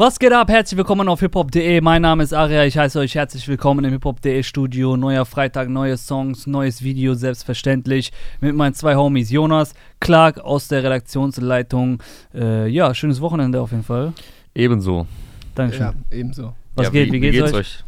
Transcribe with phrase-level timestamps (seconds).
[0.00, 0.48] Was geht ab?
[0.48, 1.82] Herzlich willkommen auf hiphop.de.
[1.82, 2.64] Mein Name ist Aria.
[2.64, 4.96] Ich heiße euch herzlich willkommen im hiphop.de Studio.
[4.96, 8.10] Neuer Freitag, neue Songs, neues Video, selbstverständlich.
[8.40, 12.02] Mit meinen zwei Homies Jonas, Clark aus der Redaktionsleitung.
[12.32, 14.14] Äh, ja, schönes Wochenende auf jeden Fall.
[14.54, 15.06] Ebenso.
[15.54, 15.82] Dankeschön.
[15.82, 16.54] Ja, ebenso.
[16.76, 17.12] Was ja, geht?
[17.12, 17.54] Wie, geht's, euch?
[17.54, 17.84] euch?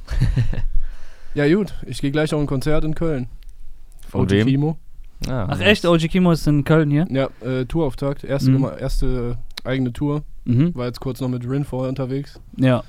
[1.32, 1.72] Ja, gut.
[1.86, 3.28] Ich gehe gleich auf ein Konzert in Köln.
[4.10, 4.46] Von OG wem?
[4.48, 4.78] Kimo.
[5.28, 5.86] Ah, Ach echt?
[5.86, 7.06] OG Kimo ist in Köln hier?
[7.08, 8.22] Ja, äh, Tourauftakt.
[8.22, 8.56] Erste, Mhm.
[8.56, 10.24] Nummer, erste äh, eigene Tour.
[10.44, 10.74] Mhm.
[10.74, 12.40] War jetzt kurz noch mit Rin vorher unterwegs.
[12.56, 12.82] Ja.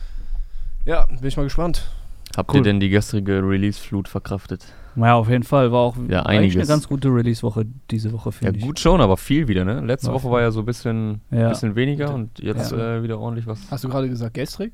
[0.86, 1.90] Ja, bin ich mal gespannt.
[2.36, 2.58] Habt Cool.
[2.58, 4.66] ihr denn die gestrige Release-Flut verkraftet?
[4.96, 5.72] Ja, auf jeden Fall.
[5.72, 6.56] War auch Ja, eigentlich einiges.
[6.58, 8.66] eine ganz gute Release-Woche diese Woche, Ja, finde ich.
[8.66, 9.82] gut schon, aber viel wieder, ne?
[9.82, 11.50] Letzte Ja, Woche war ja so ein bisschen, Ja.
[11.50, 12.98] bisschen weniger und jetzt Ja.
[12.98, 13.60] äh, wieder ordentlich was.
[13.70, 14.74] Hast du gerade gesagt gestrig?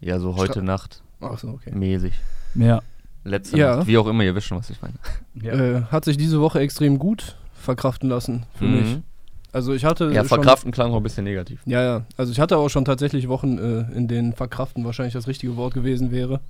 [0.00, 1.70] Ja, so heute Stra- Nacht Achso, okay.
[1.74, 2.12] mäßig.
[2.56, 2.82] Ja.
[3.24, 3.76] Letzte Ja.
[3.76, 4.94] Nacht, wie auch immer, ihr wisst schon, was ich meine.
[5.34, 5.52] ja.
[5.52, 8.72] Äh, hat sich diese Woche extrem gut verkraften lassen für Mhm.
[8.76, 8.98] mich.
[9.56, 11.62] Also ich hatte Ja, schon, verkraften klang auch ein bisschen negativ.
[11.64, 12.02] Ja, ja.
[12.18, 15.72] Also ich hatte auch schon tatsächlich Wochen, äh, in denen verkraften wahrscheinlich das richtige Wort
[15.72, 16.40] gewesen wäre.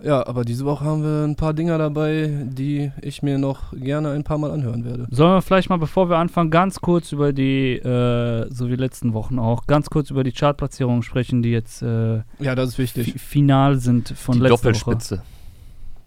[0.00, 4.10] Ja, aber diese Woche haben wir ein paar Dinger dabei, die ich mir noch gerne
[4.10, 5.08] ein paar Mal anhören werde.
[5.10, 9.12] Sollen wir vielleicht mal, bevor wir anfangen, ganz kurz über die, äh, so wie letzten
[9.12, 13.20] Wochen auch, ganz kurz über die Chartplatzierungen sprechen, die jetzt äh, Ja, das ist wichtig.
[13.20, 14.62] final sind von die letzter Woche.
[14.74, 15.22] Doppelspitze.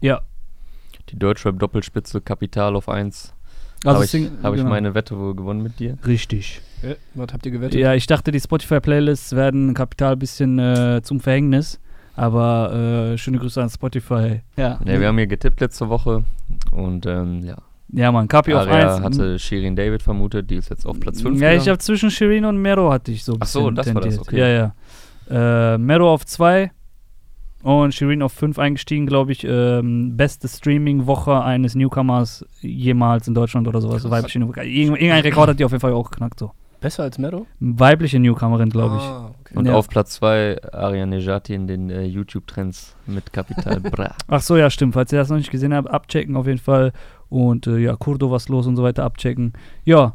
[0.00, 0.20] Ja,
[1.10, 3.34] Die Deutschrap-Doppelspitze, Kapital auf 1.
[3.84, 4.70] also habe ich, hab ich genau.
[4.70, 5.96] meine Wette wohl gewonnen mit dir?
[6.06, 6.60] Richtig.
[6.82, 7.80] Ja, was habt ihr gewettet?
[7.80, 11.80] Ja, ich dachte, die Spotify-Playlists werden Kapital ein bisschen äh, zum Verhängnis,
[12.16, 14.40] aber äh, schöne Grüße an Spotify.
[14.56, 16.24] Ja, Ja, wir haben hier getippt letzte Woche
[16.70, 17.56] und ähm, ja.
[17.88, 19.04] ja man, Kapi auf Aria 1.
[19.04, 22.44] hatte Shirin David vermutet, die ist jetzt auf Platz 5 Ja, ich habe zwischen Shirin
[22.44, 24.20] und Mero hatte ich so ein Ach so, das war das, tendiert.
[24.20, 24.38] okay.
[24.38, 24.72] Ja,
[25.28, 25.74] ja.
[25.74, 26.70] Äh, Mero auf 2
[27.62, 29.44] und Shirin auf 5 eingestiegen, glaube ich.
[29.44, 34.08] Ähm, beste Streaming-Woche eines Newcomers jemals in Deutschland oder sowas.
[34.08, 34.64] Weibliche Newcomer.
[34.64, 36.38] Irgend- Irgendein Rekord hat die auf jeden Fall auch geknackt.
[36.40, 36.52] So.
[36.80, 37.46] Besser als Mero?
[37.60, 39.02] Weibliche Newcomerin, glaube ich.
[39.02, 39.58] Ah, okay.
[39.58, 39.74] Und Ja.
[39.74, 44.14] auf Platz 2 Ariane Nejati in den äh, YouTube-Trends mit Kapital Bra.
[44.28, 44.94] Ach so, ja, stimmt.
[44.94, 46.92] Falls ihr das noch nicht gesehen habt, abchecken auf jeden Fall.
[47.28, 49.52] Und äh, ja, Kurdo, was los und so weiter, abchecken.
[49.84, 50.14] Ja,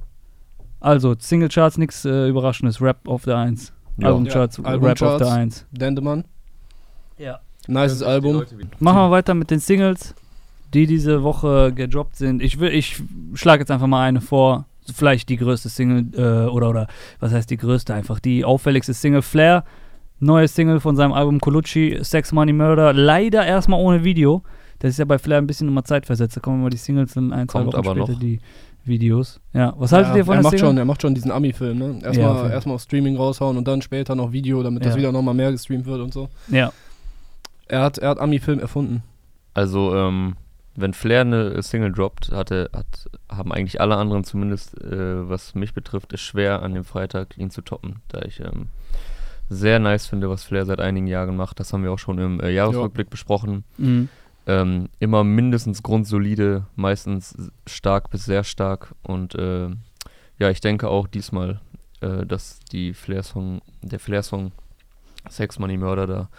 [0.79, 2.81] also Singlecharts, nichts äh, Überraschendes.
[2.81, 3.72] Rap auf der 1.
[3.97, 4.07] Ja.
[4.07, 5.03] Albumcharts, Ja, Rap Albumcharts.
[5.03, 5.67] auf der 1.
[5.72, 6.23] Dendemann.
[7.17, 7.39] Ja.
[7.67, 8.43] Nices Album.
[8.79, 10.13] Machen wir weiter mit den Singles,
[10.73, 12.41] die diese Woche gedroppt sind.
[12.41, 13.01] Ich, will- ich
[13.33, 14.65] schlage jetzt einfach mal eine vor.
[14.93, 16.87] Vielleicht die größte Single, äh, oder, oder
[17.19, 18.19] was heißt die größte einfach?
[18.19, 19.63] Die auffälligste Single Flair.
[20.19, 22.93] Neue Single von seinem Album Colucci, Sex Money Murder.
[22.93, 24.43] Leider erstmal ohne Video.
[24.79, 26.37] Das ist ja bei Flair ein bisschen immer zeitversetzt.
[26.37, 28.19] Da kommen immer die Singles dann ein, zwei Kommt Wochen später noch.
[28.19, 28.39] die
[28.83, 29.39] Videos.
[29.53, 30.67] Ja, was haltet ja, ihr von er der macht Single?
[30.67, 31.99] schon, Er macht schon diesen Ami-Film, ne?
[32.01, 34.99] Ja, Erstmal erstmal auf Streaming raushauen und dann später noch Video, damit das Ja.
[34.99, 36.29] wieder nochmal mehr gestreamt wird und so.
[36.49, 36.71] Ja,
[37.67, 39.03] Er hat, er hat Ami-Film erfunden.
[39.53, 40.35] Also, ähm,
[40.75, 45.73] wenn Flair eine Single droppt, hatte, hat, haben eigentlich alle anderen, zumindest äh, was mich
[45.73, 48.67] betrifft, es schwer an dem Freitag ihn zu toppen, da ich ähm,
[49.49, 51.59] sehr nice finde, was Flair seit einigen Jahren macht.
[51.59, 53.63] Das haben wir auch schon im äh, Jahresrückblick besprochen.
[53.77, 54.09] mhm.
[54.47, 58.93] Ähm, immer mindestens grundsolide, meistens stark bis sehr stark.
[59.01, 59.69] Und äh,
[60.37, 61.61] ja, ich denke auch diesmal,
[62.01, 64.51] äh, dass die Flair-Song, der Flair-Song
[65.27, 66.29] Sex Money Murder da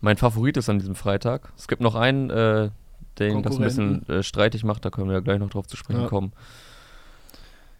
[0.00, 1.52] mein Favorit ist an diesem Freitag.
[1.56, 2.70] Es gibt noch einen, äh,
[3.18, 5.66] der ihn das ein bisschen äh, streitig macht, da können wir ja gleich noch drauf
[5.66, 6.08] zu sprechen Ja.
[6.08, 6.32] kommen.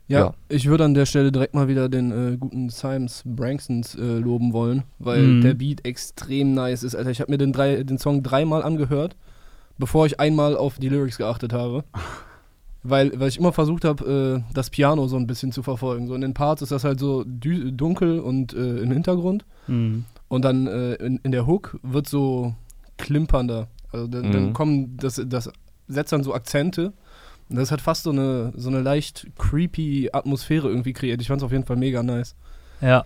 [0.09, 0.35] Ja, Ja.
[0.49, 4.53] ich würde an der Stelle direkt mal wieder den äh, guten Symes Branksons äh, loben
[4.53, 5.41] wollen, weil Mhm.
[5.43, 6.95] der Beat extrem nice ist.
[6.97, 9.15] Alter, ich habe mir den, drei, den Song dreimal angehört,
[9.79, 11.85] bevor ich einmal auf die Lyrics geachtet habe.
[12.83, 16.07] Weil, weil ich immer versucht habe, äh, das Piano so ein bisschen zu verfolgen.
[16.07, 19.45] So in den Parts ist das halt so dunkel und äh, im Hintergrund.
[19.67, 20.07] Mhm.
[20.31, 22.55] Und dann äh, in, in der Hook wird so
[22.99, 23.67] klimpernder.
[23.93, 24.53] Also dann, dann Mhm.
[24.53, 25.51] kommen, das, das
[25.89, 26.93] setzt dann so Akzente.
[27.49, 31.21] Und das hat fast so eine, so eine leicht creepy Atmosphäre irgendwie kreiert.
[31.21, 32.37] Ich fand es auf jeden Fall mega nice.
[32.81, 33.05] Ja.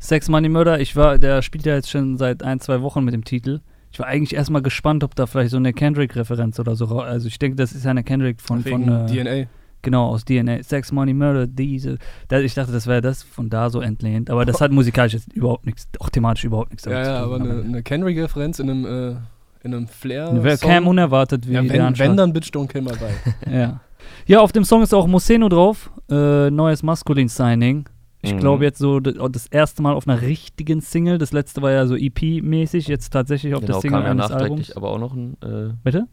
[0.00, 3.14] Sex Money Murder, ich war, der spielt ja jetzt schon seit ein, zwei Wochen mit
[3.14, 3.60] dem Titel.
[3.92, 6.98] Ich war eigentlich erstmal gespannt, ob da vielleicht so eine Kendrick-Referenz oder so.
[6.98, 9.06] Also ich denke, das ist ja eine Kendrick von, Wegen von äh,
[9.44, 9.50] DNA.
[9.82, 10.62] Genau aus DNA.
[10.62, 11.98] Sex Money Murder, diese.
[12.30, 14.30] Ich dachte, das wäre das von da so entlehnt.
[14.30, 17.24] Aber das hat musikalisch jetzt überhaupt nichts, auch thematisch überhaupt nichts Ja, damit ja, zu
[17.24, 17.50] aber tun.
[17.50, 19.16] eine, eine Kendrick-Referenz in einem, äh,
[19.64, 20.30] in einem Flair.
[20.42, 22.08] Wer kam unerwartet wie ja, der wenn, Anschlag.
[22.08, 23.34] wenn, dann Bitch Don't Kill My Vibe.
[23.58, 23.80] Ja.
[24.26, 25.90] Ja, auf dem Song ist auch Moseno drauf.
[26.10, 27.88] Äh, neues Maskulin-Signing.
[28.24, 28.38] Ich Mhm.
[28.38, 31.18] glaube jetzt so d- das erste Mal auf einer richtigen Single.
[31.18, 34.28] Das letzte war ja so EP-mäßig, jetzt tatsächlich auf Genau, der Single kam ja eines
[34.28, 34.76] nachträglich Albums.
[34.76, 36.06] aber auch noch ein, äh, Bitte?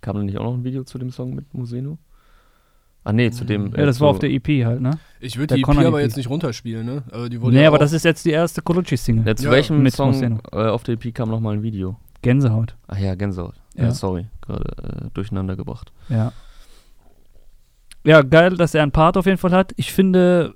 [0.00, 1.98] kam da nicht auch noch ein Video zu dem Song mit Museno?
[3.06, 3.72] Ah nee, zu dem.
[3.76, 4.98] Ja, das war auf der EP halt, ne?
[5.20, 6.06] Ich würde die EP Connor aber EP.
[6.06, 7.04] jetzt nicht runterspielen, ne?
[7.12, 9.24] Aber die wurde Nee, ja aber das ist jetzt die erste Colucci-Single.
[9.24, 10.38] Ja, zu Ja, welchem mit Song Moseno.
[10.52, 11.96] äh, auf der EP kam nochmal ein Video?
[12.22, 12.74] Gänsehaut.
[12.88, 13.54] Ach ja, Gänsehaut.
[13.76, 13.84] Ja.
[13.84, 13.90] Ja.
[13.92, 15.92] sorry, gerade äh, durcheinander gebracht.
[16.08, 16.32] Ja.
[18.04, 19.72] Ja, geil, dass er einen Part auf jeden Fall hat.
[19.76, 20.54] Ich finde,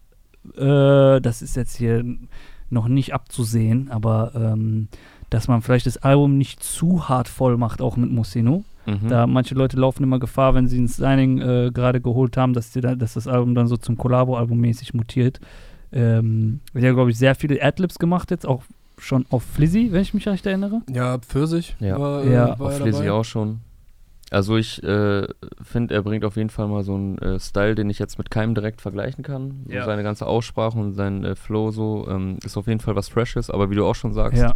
[0.56, 2.04] äh, das ist jetzt hier
[2.68, 4.88] noch nicht abzusehen, aber ähm,
[5.30, 8.64] dass man vielleicht das Album nicht zu hart voll macht, auch mit Moseno.
[8.86, 9.08] Mhm.
[9.08, 12.70] Da manche Leute laufen immer Gefahr, wenn sie ein Signing äh, gerade geholt haben, dass,
[12.70, 15.38] die da, dass das Album dann so zum Collabo-Album mäßig mutiert.
[15.92, 18.62] Ähm, wir haben, glaube ich, sehr viele Adlibs gemacht jetzt, auch
[18.98, 20.82] schon auf Flizzy, wenn ich mich recht erinnere.
[20.90, 21.98] Ja, Pfirsich Ja.
[21.98, 23.12] war, äh, Ja, war Auf ja Lizzy dabei.
[23.12, 23.60] auch schon.
[24.30, 25.26] Also ich äh,
[25.62, 28.30] finde, er bringt auf jeden Fall mal so einen äh, Style, den ich jetzt mit
[28.30, 29.64] keinem direkt vergleichen kann.
[29.66, 29.84] So Ja.
[29.84, 33.50] Seine ganze Aussprache und sein äh, Flow so ähm, ist auf jeden Fall was Freshes,
[33.50, 34.54] aber wie du auch schon sagst, Ja,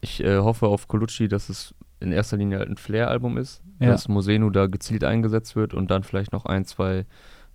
[0.00, 3.88] ich äh, hoffe auf Colucci, dass es in erster Linie halt ein Flair-Album ist, Ja.
[3.88, 7.04] dass Mosenu da gezielt eingesetzt wird und dann vielleicht noch ein, zwei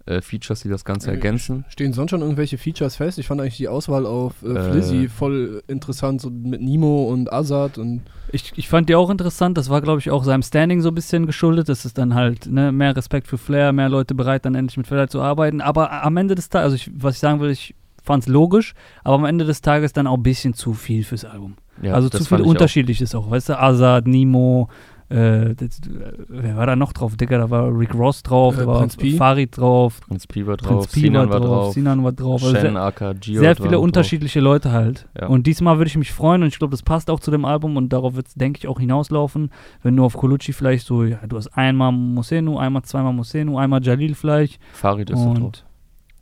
[0.08, 1.66] äh, Features, die das Ganze Äh, ergänzen.
[1.68, 3.18] Stehen sonst schon irgendwelche Features fest?
[3.18, 4.72] Ich fand eigentlich die Auswahl auf äh, Äh.
[4.72, 8.02] Flizzy voll interessant, so mit Nemo und Azad und
[8.32, 9.58] ich, ich fand die auch interessant.
[9.58, 11.70] Das war, glaube ich, auch seinem Standing so ein bisschen geschuldet.
[11.70, 14.86] Das ist dann halt ne, mehr Respekt für Flair, mehr Leute bereit, dann endlich mit
[14.88, 15.60] Flair zu arbeiten.
[15.62, 18.74] Aber am Ende des Tages, also ich, was ich sagen will, ich fand es logisch,
[19.04, 21.56] aber am Ende des Tages dann auch ein bisschen zu viel fürs Album.
[21.82, 22.50] Ja, also zu viel ich auch.
[22.50, 23.30] Unterschiedliches auch.
[23.30, 24.70] Weißt du, Azad, Nemo,
[25.10, 25.82] äh, das,
[26.30, 27.16] wer war da noch drauf?
[27.16, 29.12] Digga, da war Rick Ross drauf, Äh, da war Prinz Pi.
[29.18, 32.12] Farid drauf, Prinz Pi war drauf, Prinz Pi Sinan war war drauf, drauf, Sinan war
[32.12, 32.44] drauf.
[32.44, 33.84] Also Shen, sehr, Aka, Gio sehr viele drauf.
[33.84, 35.08] unterschiedliche Leute halt.
[35.20, 35.28] Ja.
[35.28, 37.78] Und diesmal würde ich mich freuen und ich glaube, das passt auch zu dem Album
[37.78, 39.52] und darauf wird es, denke ich, auch hinauslaufen.
[39.84, 43.84] Wenn du auf Colucci vielleicht so, ja, du hast einmal Mosenu, einmal zweimal Mosenu, einmal
[43.84, 44.60] Jalil vielleicht.
[44.74, 45.44] Farid ist noch drauf.
[45.44, 45.66] Und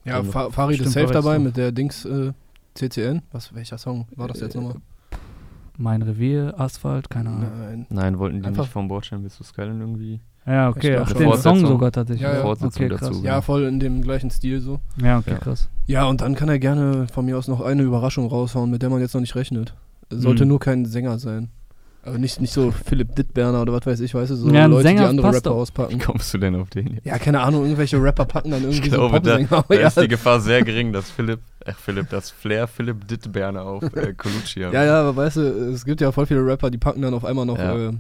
[0.04, 2.34] ja, Fa Farid stimmt, ist safe dabei mit der Dings äh,
[2.74, 3.22] CCN.
[3.32, 4.76] Was, welcher Song war das jetzt Äh, nochmal?
[5.84, 7.52] Mein Revier, Asphalt, keine Ahnung.
[7.60, 7.86] Nein.
[7.90, 10.20] Nein, wollten die Einfach- nicht vom Bordstein bis zu Skyline irgendwie?
[10.46, 12.24] Ja, okay, ach, den Song sogar tatsächlich.
[12.24, 12.44] Ja, ja.
[12.46, 13.00] Okay, krass.
[13.00, 13.24] dazu.
[13.24, 14.80] Ja, voll in dem gleichen Stil so.
[15.02, 15.38] Ja, okay, Ja.
[15.38, 15.70] krass.
[15.86, 18.90] Ja, und dann kann er gerne von mir aus noch eine Überraschung raushauen, mit der
[18.90, 19.74] man jetzt noch nicht rechnet.
[20.10, 20.50] Sollte Mhm.
[20.50, 21.50] nur kein Sänger sein.
[22.06, 24.84] Also nicht, nicht so Philipp Dittberner oder was weiß ich, weißt du, so Ja, Leute,
[24.84, 25.94] Sänger die andere Rapper auspacken.
[25.94, 27.00] Wie kommst du denn auf den?
[27.06, 30.02] Ja, keine Ahnung, irgendwelche Rapper packen dann irgendwie Ich glaube, so da, da ja, ist
[30.02, 34.62] die Gefahr sehr gering, dass Philipp, ach Philipp, dass Flair Philipp Dittberner auf äh, Colucci
[34.64, 34.74] haben.
[34.74, 35.42] ja, ja, aber weißt du,
[35.72, 37.76] es gibt ja voll viele Rapper, die packen dann auf einmal noch Ja.
[37.90, 37.94] äh,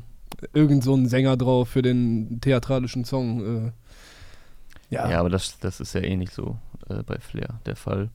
[0.53, 3.67] irgend so einen Sänger drauf für den theatralischen Song.
[3.67, 3.71] Äh.
[4.89, 6.57] Ja, Ja, aber das, das ist ja eh nicht so
[6.89, 8.09] äh, bei Flair der Fall.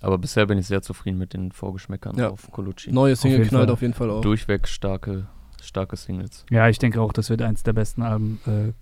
[0.00, 2.30] Aber bisher bin ich sehr zufrieden mit den Vorgeschmäckern Ja.
[2.30, 2.92] auf Colucci.
[2.92, 3.72] neue Single jeden knallt Fall.
[3.72, 4.20] auf jeden Fall auf.
[4.22, 5.26] Durchweg starke,
[5.62, 6.44] starke Singles.
[6.50, 8.72] Ja, ich denke auch, das wird eins der besten Alben äh,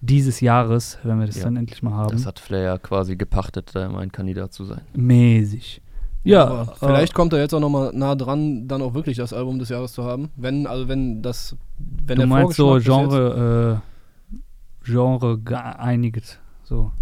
[0.00, 1.44] dieses Jahres, wenn wir das Ja.
[1.44, 2.10] dann endlich mal haben.
[2.12, 4.80] Das hat Flair ja quasi gepachtet, da immer ein Kandidat zu sein.
[4.94, 5.82] Mäßig.
[6.24, 9.58] Ja, aber vielleicht kommt er jetzt auch nochmal nah dran, dann auch wirklich das Album
[9.58, 10.30] des Jahres zu haben.
[10.36, 16.38] Wenn, also wenn das, wenn du der meinst so Genre, äh, Genre geeinigt.
[16.62, 16.92] So.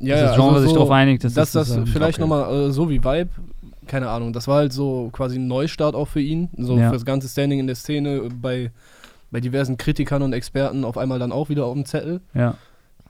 [0.00, 2.28] Ja, das Genre also sich so, darauf einigt, dass dass das ähm, vielleicht okay.
[2.28, 3.30] nochmal äh, so wie Vibe,
[3.86, 6.88] keine Ahnung, das war halt so quasi ein Neustart auch für ihn, so Ja.
[6.88, 8.70] für das ganze Standing in der Szene äh, bei,
[9.30, 12.20] bei diversen Kritikern und Experten auf einmal dann auch wieder auf dem Zettel.
[12.34, 12.54] Ja.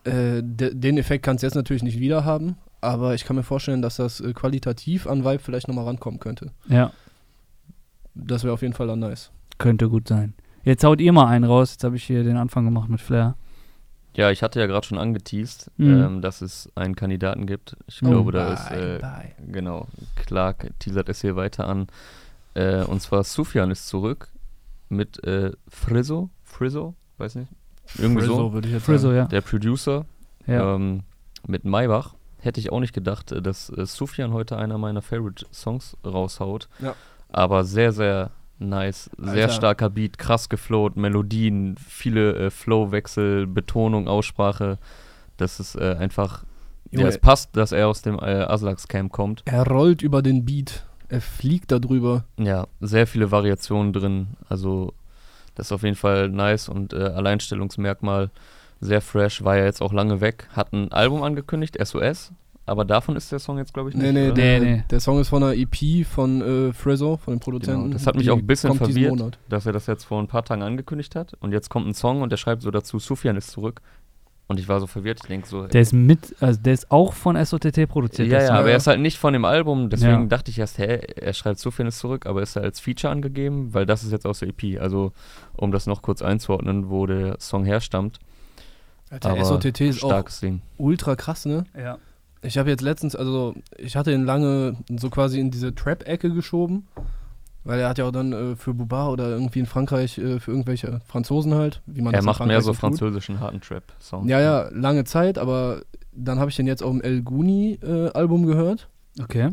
[0.04, 3.42] Äh, de, den Effekt kannst du jetzt natürlich nicht wieder haben, aber ich kann mir
[3.42, 6.50] vorstellen, dass das äh, qualitativ an Vibe vielleicht nochmal rankommen könnte.
[6.68, 6.92] Ja,
[8.14, 9.30] Das wäre auf jeden Fall dann nice.
[9.58, 10.32] könnte gut sein.
[10.64, 11.72] Jetzt haut ihr mal einen raus.
[11.72, 13.34] Jetzt habe ich hier den Anfang gemacht mit Flair.
[14.14, 16.02] Ja, ich hatte ja gerade schon angeteased, Mhm.
[16.02, 17.76] ähm, dass es einen Kandidaten gibt.
[17.86, 18.08] Ich Oh.
[18.08, 19.32] glaube, da ist, äh, bye.
[19.52, 19.86] genau,
[20.16, 21.86] Clark teasert es hier weiter an.
[22.54, 24.28] Äh, und zwar Sufjan ist zurück
[24.88, 27.52] mit äh, Frizzo, Frizzo, weiß nicht,
[27.98, 29.26] irgendwie so, würde ich jetzt Frizzo, ja.
[29.26, 30.04] der Producer
[30.46, 30.74] ja.
[30.74, 31.02] ähm,
[31.46, 32.14] mit Maybach.
[32.40, 36.68] Hätte ich auch nicht gedacht, äh, dass äh, Sufjan heute einer meiner Favorite Songs raushaut.
[36.80, 36.94] Ja.
[37.28, 39.10] Aber sehr, sehr nice.
[39.18, 39.48] Sehr Alter.
[39.48, 44.78] starker Beat, krass geflowt, Melodien, viele äh, Flowwechsel, Betonung, Aussprache.
[45.36, 46.44] Das ist äh, einfach.
[46.90, 47.10] Ja, Junge.
[47.10, 49.42] es passt, dass er aus dem äh, Aslax Camp kommt.
[49.46, 50.84] Er rollt über den Beat.
[51.08, 52.24] Er fliegt da drüber.
[52.38, 54.28] Ja, sehr viele Variationen drin.
[54.48, 54.94] Also,
[55.54, 58.30] das ist auf jeden Fall nice und äh, Alleinstellungsmerkmal.
[58.80, 60.48] Sehr fresh, war ja jetzt auch lange weg.
[60.52, 62.32] Hat ein Album angekündigt, SOS.
[62.70, 64.04] Aber davon ist der Song jetzt, glaube ich, nicht.
[64.04, 64.84] Nee, nee, der, Nee, nee.
[64.88, 67.82] der Song ist von einer EP von äh, Frizzo, von dem Produzenten.
[67.82, 69.18] Genau, das hat mich Die auch ein bisschen verwirrt.
[69.18, 69.38] Monat.
[69.48, 71.34] dass er das jetzt vor ein paar Tagen angekündigt hat.
[71.40, 73.80] Und jetzt kommt ein Song und der schreibt so dazu, Sufjan ist zurück.
[74.46, 75.18] Und ich war so verwirrt.
[75.22, 78.28] Ich denke so, Der ist mit, also der ist auch von SOTT produziert.
[78.28, 78.56] ja, ja, Song.
[78.56, 79.90] aber er ist halt nicht von dem Album.
[79.90, 80.26] Deswegen Ja.
[80.26, 83.74] dachte ich erst, hä, er schreibt Sufjan ist zurück, aber ist er als Feature angegeben,
[83.74, 84.80] weil das ist jetzt aus der EP.
[84.80, 85.12] Also,
[85.56, 88.18] um das noch kurz einzuordnen, wo der Song herstammt.
[89.10, 90.62] Alter, Aber SOTT ist auch starkes Ding.
[90.78, 91.64] ultra krass, ne?
[91.76, 91.98] Ja.
[92.42, 96.88] Ich habe jetzt letztens, also ich hatte ihn lange so quasi in diese Trap-Ecke geschoben,
[97.64, 100.50] weil er hat ja auch dann äh, für Buba oder irgendwie in Frankreich äh, für
[100.50, 104.28] irgendwelche Franzosen halt, wie man Er macht mehr so französischen harten Trap-Sound.
[104.28, 105.82] Ja, ja, lange Zeit, aber
[106.12, 108.88] dann habe ich den jetzt auf dem El Guni-Album gehört.
[109.20, 109.50] Okay.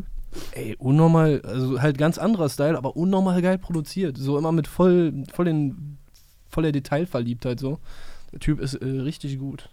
[0.52, 4.16] Ey, unnormal, also halt ganz anderer Style, aber unnormal geil produziert.
[4.16, 5.98] So immer mit voll, voll, den,
[6.48, 7.78] voll der Detailverliebtheit so.
[8.32, 9.70] Der Typ ist äh, richtig gut.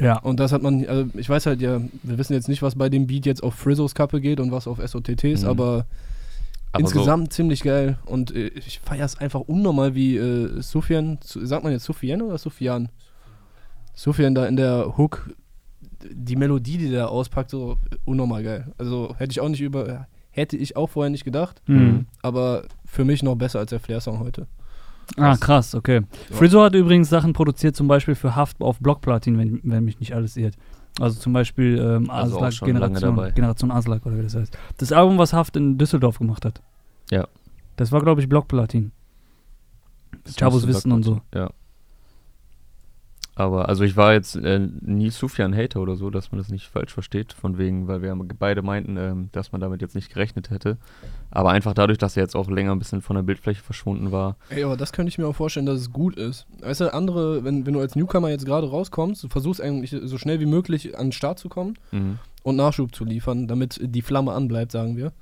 [0.00, 0.18] Ja.
[0.18, 2.88] Und das hat man, also ich weiß halt ja, wir wissen jetzt nicht, was bei
[2.88, 5.48] dem Beat jetzt auf Frizzos Kappe geht und was auf SOTTs, Mhm.
[5.48, 5.86] aber
[6.72, 7.98] Aber insgesamt ziemlich geil.
[8.04, 12.22] Und äh, ich feiere es einfach unnormal, wie äh, Sufjan, Su- sagt man jetzt Sufjan
[12.22, 12.88] oder Sufjan?
[13.94, 15.30] Sufjan da in der Hook,
[16.10, 18.72] die Melodie, die der auspackt, so unnormal geil.
[18.78, 22.06] Also hätte ich auch nicht über, hätte ich auch vorher nicht gedacht, Mhm.
[22.22, 24.48] aber für mich noch besser als der Flair-Song heute.
[25.16, 26.02] Ah, krass, okay.
[26.30, 26.36] Ja.
[26.36, 30.14] Frizo hat übrigens Sachen produziert, zum Beispiel für Haft auf Blockplatin, wenn, wenn mich nicht
[30.14, 30.56] alles irrt.
[31.00, 33.32] Also zum Beispiel ähm, Also Aslak Generation.
[33.34, 34.56] Generation Aslak oder wie das heißt.
[34.78, 36.62] Das Album, was Haft in Düsseldorf gemacht hat.
[37.10, 37.26] Ja.
[37.76, 38.92] Das war, glaube ich, Blockplatin.
[40.36, 41.20] Chavos Wissen und so.
[41.34, 41.50] Ja.
[43.36, 46.92] Aber also ich war jetzt äh, nie Sufjan-Hater oder so, dass man das nicht falsch
[46.92, 50.78] versteht, von wegen, weil wir beide meinten, ähm, dass man damit jetzt nicht gerechnet hätte.
[51.32, 54.36] Aber einfach dadurch, dass er jetzt auch länger ein bisschen von der Bildfläche verschwunden war.
[54.50, 56.46] Ey, aber das könnte ich mir auch vorstellen, dass es gut ist.
[56.60, 60.16] Weißt du, andere, wenn, wenn du als Newcomer jetzt gerade rauskommst, du versuchst eigentlich so
[60.16, 62.18] schnell wie möglich an den Start zu kommen Mhm.
[62.44, 65.12] und Nachschub zu liefern, damit die Flamme anbleibt, sagen wir.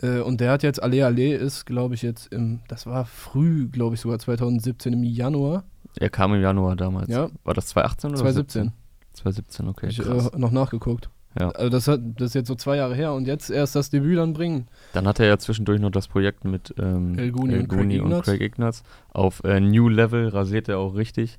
[0.00, 3.66] Äh, und der hat jetzt Allee Allee ist, glaube ich, jetzt im, das war früh,
[3.68, 5.64] glaube ich sogar 2017 im Januar.
[5.98, 7.08] Er kam im Januar damals.
[7.08, 7.28] Ja.
[7.44, 8.72] War das 2018 oder 2017.
[9.14, 9.86] 2017, okay.
[9.86, 10.28] Hab ich krass.
[10.28, 11.08] äh, noch nachgeguckt.
[11.38, 11.50] Ja.
[11.50, 14.16] Also das, hat, das ist jetzt so zwei Jahre her und jetzt erst das Debüt
[14.18, 14.68] dann bringen.
[14.94, 17.78] Dann hatte er ja zwischendurch noch das Projekt mit ähm, El Guni El und Craig
[17.80, 18.24] Guni und Ignatz.
[18.24, 18.82] Craig Ignatz.
[19.12, 21.38] Auf äh, New Level rasiert er auch richtig.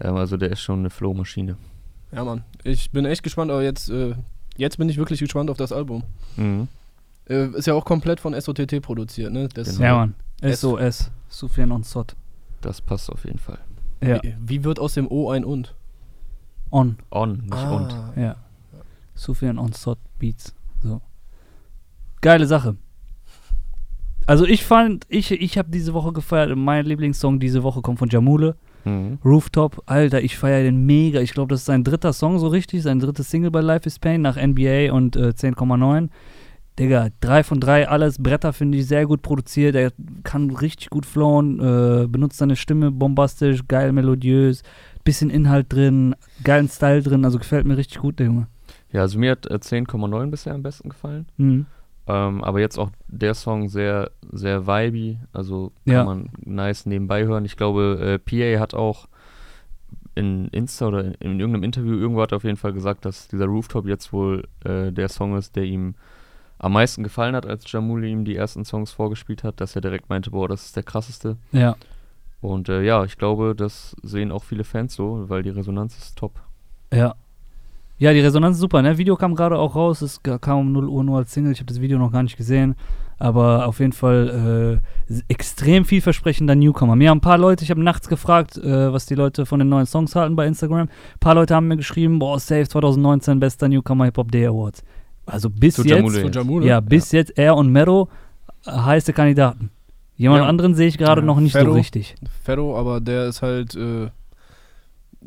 [0.00, 1.56] Ähm, also der ist schon eine Flow-Maschine.
[2.10, 2.42] Ja, Mann.
[2.64, 4.14] Ich bin echt gespannt, aber jetzt, äh,
[4.56, 6.02] jetzt bin ich wirklich gespannt auf das Album.
[6.36, 6.66] Mhm.
[7.28, 9.48] Äh, ist ja auch komplett von SOTT produziert, ne?
[9.54, 9.80] Das, Genau.
[9.84, 10.14] Ja, Mann.
[10.40, 11.10] S- SOS.
[11.28, 12.16] Sufjan on Sot.
[12.64, 13.58] Das passt auf jeden Fall.
[14.02, 14.22] Ja.
[14.22, 15.74] Wie, wie wird aus dem O ein und?
[16.70, 16.96] On.
[17.10, 17.76] On, nicht Ah.
[17.76, 17.94] und.
[18.20, 18.36] Ja.
[19.14, 20.54] Sufjan on Sot Beats.
[20.82, 21.00] So.
[22.22, 22.76] Geile Sache.
[24.26, 28.08] Also ich fand, ich, ich habe diese Woche gefeiert, mein Lieblingssong diese Woche kommt von
[28.08, 28.56] Jamule.
[28.86, 29.18] Mhm.
[29.24, 31.20] Rooftop, Alter, ich feiere den mega.
[31.20, 33.98] Ich glaube, das ist sein dritter Song so richtig, sein drittes Single bei Life is
[33.98, 36.08] Pain nach NBA und äh, 10,9.
[36.78, 39.76] Digga, 3 von 3, alles Bretter finde ich sehr gut produziert.
[39.76, 39.92] Er
[40.24, 44.62] kann richtig gut flowen, äh, benutzt seine Stimme bombastisch, geil melodiös,
[45.04, 48.48] bisschen Inhalt drin, geilen Style drin, also gefällt mir richtig gut, der Junge.
[48.90, 51.26] Ja, also mir hat äh, 10,9 bisher am besten gefallen.
[51.36, 51.66] Mhm.
[52.06, 55.18] Ähm, aber jetzt auch der Song sehr, sehr vibey.
[55.32, 56.04] Also kann Ja.
[56.04, 57.44] man nice nebenbei hören.
[57.44, 59.06] Ich glaube, äh, PA hat auch
[60.14, 63.28] in Insta oder in, in irgendeinem Interview irgendwo hat er auf jeden Fall gesagt, dass
[63.28, 65.94] dieser Rooftop jetzt wohl äh, der Song ist, der ihm
[66.64, 70.08] am meisten gefallen hat, als Jamuli ihm die ersten Songs vorgespielt hat, dass er direkt
[70.08, 71.36] meinte, boah, das ist der krasseste.
[71.52, 71.76] Ja.
[72.40, 76.16] Und äh, ja, ich glaube, das sehen auch viele Fans so, weil die Resonanz ist
[76.16, 76.40] top.
[76.90, 77.16] Ja.
[77.98, 78.96] Ja, die Resonanz ist super, ne?
[78.96, 81.68] Video kam gerade auch raus, es kam um 0 Uhr nur als Single, ich habe
[81.68, 82.76] das Video noch gar nicht gesehen,
[83.18, 86.96] aber auf jeden Fall äh, extrem vielversprechender Newcomer.
[86.96, 89.68] Mir haben ein paar Leute, ich habe nachts gefragt, äh, was die Leute von den
[89.68, 90.88] neuen Songs halten bei Instagram.
[90.88, 94.82] Ein paar Leute haben mir geschrieben, boah, safe 2019 bester Newcomer Hip Hop Day Awards.
[95.26, 96.34] Also bis Zu jetzt, Jamule Zu jetzt.
[96.36, 96.66] Jamule?
[96.66, 98.08] ja, bis jetzt er und Mero
[98.66, 99.70] äh, heiße Kandidaten.
[100.16, 100.48] Jemand Ja.
[100.48, 101.72] anderen sehe ich gerade Ja, noch nicht so Ferro.
[101.72, 102.14] richtig.
[102.42, 104.08] Ferro, aber der ist halt äh,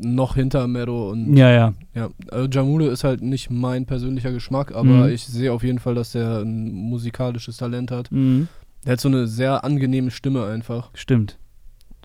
[0.00, 1.74] noch hinter Mero und Ja, ja.
[1.94, 2.08] ja.
[2.30, 5.08] Also Jamule ist halt nicht mein persönlicher Geschmack, aber Mhm.
[5.12, 8.10] ich sehe auf jeden Fall, dass der ein musikalisches Talent hat.
[8.12, 8.48] Mhm.
[8.86, 10.90] Der hat so eine sehr angenehme Stimme einfach.
[10.94, 11.36] Stimmt.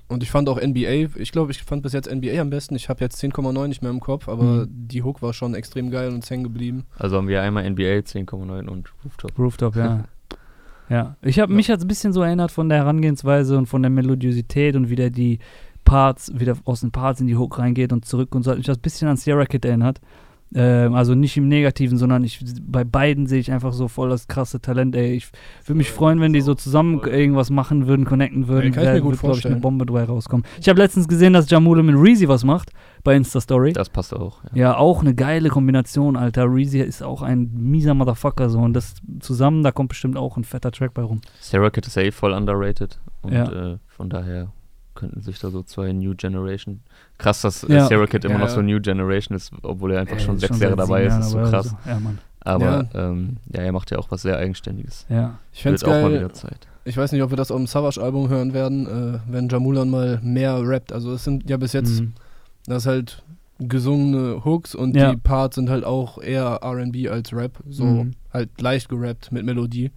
[0.09, 2.75] Und ich fand auch NBA, ich glaube, ich fand bis jetzt NBA am besten.
[2.75, 4.67] Ich habe jetzt 10,9 nicht mehr im Kopf, aber Mhm.
[4.69, 6.85] die Hook war schon extrem geil und ist hängen geblieben.
[6.99, 9.39] Also haben wir einmal NBA 10,9 und Rooftop.
[9.39, 10.03] Rooftop, ja.
[10.89, 11.15] ja.
[11.21, 14.75] Ich habe mich jetzt ein bisschen so erinnert von der Herangehensweise und von der Melodiosität
[14.75, 15.39] und wie der die
[15.85, 18.67] Parts, wieder aus den Parts in die Hook reingeht und zurück und so hat mich
[18.67, 19.99] das ein bisschen an Sierra Kid erinnert.
[20.55, 24.27] Ähm, also nicht im Negativen, sondern ich bei beiden sehe ich einfach so voll das
[24.27, 25.13] krasse Talent, ey.
[25.13, 25.29] Ich
[25.65, 28.67] würde mich freuen, wenn die so zusammen irgendwas machen würden, connecten würden.
[28.67, 29.55] Ja, kann ich mir gut wird, glaub ich, eine.
[29.57, 30.45] Bombe dabei rauskommen.
[30.61, 32.71] Ich habe letztens gesehen, dass Jamule mit Reezy was macht
[33.03, 33.73] bei Insta-Story.
[33.73, 34.43] Das passt auch.
[34.45, 34.49] Ja.
[34.63, 36.45] Ja, auch eine geile Kombination, Alter.
[36.45, 40.43] Reezy ist auch ein mieser Motherfucker so und das zusammen, da kommt bestimmt auch ein
[40.43, 41.21] fetter Track bei rum.
[41.39, 42.99] Sarah Kid ist eh voll underrated.
[43.23, 43.73] Und Ja.
[43.73, 44.51] äh, von daher
[44.95, 46.81] könnten sich da so zwei New Generation.
[47.17, 47.85] Krass, dass Ja.
[47.85, 48.53] äh, Sarah Kid immer Ja, noch ja.
[48.55, 51.29] so New Generation ist, obwohl er einfach Ey, schon sechs seit Jahre dabei ist, ist
[51.31, 51.69] so krass.
[51.69, 51.77] so.
[51.89, 52.17] Ja, Mann.
[52.41, 53.09] Aber Ja.
[53.09, 55.05] ähm, ja, er macht ja auch was sehr Eigenständiges.
[55.09, 55.39] Ja.
[55.53, 56.67] Ich fände Wird auch mal wieder Zeit.
[56.85, 60.19] ich weiß nicht, ob wir das auf dem Savage-Album hören werden, äh, wenn Jamulan mal
[60.21, 60.91] mehr rappt.
[60.91, 62.13] Also es sind ja bis jetzt, Mhm.
[62.65, 63.23] das ist halt
[63.59, 65.11] gesungene Hooks und Ja.
[65.11, 67.59] die Parts sind halt auch eher R&B als Rap.
[67.69, 68.11] So Mhm.
[68.33, 69.91] halt leicht gerappt mit Melodie.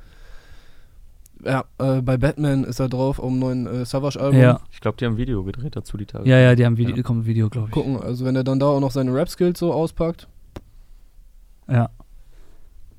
[1.44, 4.40] Ja, äh, bei Batman ist er drauf auf dem neuen äh, Savage-Album.
[4.40, 4.60] Ja.
[4.72, 6.28] Ich glaube, die haben ein Video gedreht dazu die Tage.
[6.28, 7.02] ja, ja, die haben Video, Ja.
[7.02, 7.72] kommt ein Video, glaube ich.
[7.74, 10.28] Gucken, also wenn er dann da auch noch seine Rap-Skills so auspackt.
[11.68, 11.90] Ja.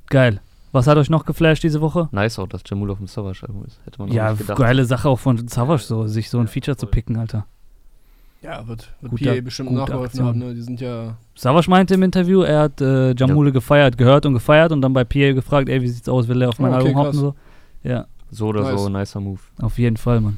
[0.10, 0.40] Geil.
[0.72, 2.10] Was hat euch noch geflasht diese Woche?
[2.12, 3.80] Nice auch, dass Jamul auf dem Savage-Album ist.
[3.86, 4.58] Hätte man auch Ja, nicht gedacht.
[4.60, 7.46] geile Sache auch von Savage so, sich so ein Feature zu picken, Alter.
[8.44, 10.38] Ja, wird, wird Guter- PA bestimmt nachgeholfen haben.
[10.40, 10.54] Ne?
[10.54, 14.72] Die sind ja Savage meinte im Interview, er hat äh, Jamule gefeiert, gehört und gefeiert
[14.72, 16.88] und dann bei PA gefragt, ey, wie sieht's aus, will er auf mein Oh, okay,
[16.90, 17.36] Album hoppen so.
[17.84, 18.82] Ja, So oder Nice.
[18.82, 19.40] so, nicer Move.
[19.62, 20.38] auf jeden Fall, Mann.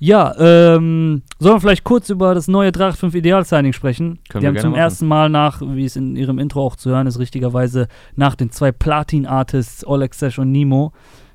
[0.00, 4.18] Ja, ähm, sollen wir vielleicht kurz über das neue 385 Ideal-Signing sprechen?
[4.28, 4.80] Können Die wir haben gerne zum machen.
[4.80, 8.50] ersten Mal nach, wie es in ihrem Intro auch zu hören ist, richtigerweise nach den
[8.50, 10.92] zwei Platin-Artists, Oleg Sesh und Nemo,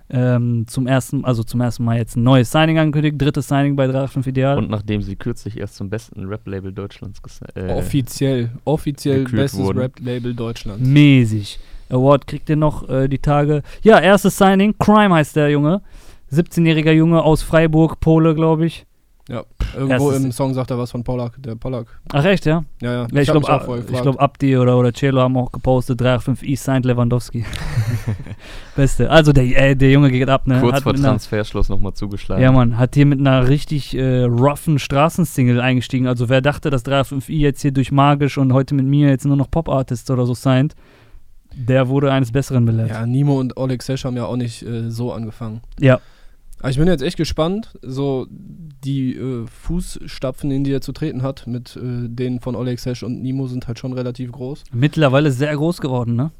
[0.10, 3.86] ähm, zum ersten, also zum ersten Mal jetzt ein neues Signing angekündigt, drittes Signing bei
[3.88, 4.58] 385 Ideal.
[4.58, 7.20] Und nachdem sie kürzlich erst zum besten Rap-Label Deutschlands
[7.56, 9.76] äh, offiziell, offiziell bestes.
[9.76, 10.88] Rap-Label Deutschlands.
[10.88, 11.60] Mäßig.
[11.90, 13.62] Award kriegt ihr noch äh, die Tage.
[13.82, 15.82] Ja, erstes Signing, Crime heißt der Junge.
[16.32, 18.86] 17-jähriger Junge aus Freiburg, Pole, glaube ich.
[19.30, 21.88] Ja, irgendwo Erstes- im Song sagt er was von Pollack, der Pollack.
[22.12, 22.66] Ach echt, ja?
[22.82, 23.08] Ja, ja.
[23.10, 24.02] Ja, ich glaube, ich gefragt.
[24.02, 27.46] glaub, Abdi oder, oder Celo haben auch gepostet, 385 signed Lewandowski.
[28.76, 29.10] Beste.
[29.10, 30.60] Also der, äh, der Junge geht ab, ne?
[30.60, 32.42] kurz Hat vor Transferschluss nochmal zugeschlagen.
[32.44, 36.08] Ja, Mann, hat hier mit einer richtig äh, roughen Straßensingle eingestiegen.
[36.08, 39.38] Also wer dachte, dass 385i jetzt hier durch Magisch und heute mit mir jetzt nur
[39.38, 40.76] noch Pop-Artists oder so signed,
[41.56, 42.90] der wurde eines Besseren belehrt.
[42.90, 45.62] Ja, Nimo und Oleg Sesh haben ja auch nicht äh, so angefangen.
[45.80, 46.00] Ja.
[46.60, 51.22] Aber ich bin jetzt echt gespannt, so die äh, Fußstapfen, in die er zu treten
[51.22, 54.64] hat, mit äh, denen von Oleg Sesh und Nimo sind halt schon relativ groß.
[54.72, 56.32] Mittlerweile sehr groß geworden, ne?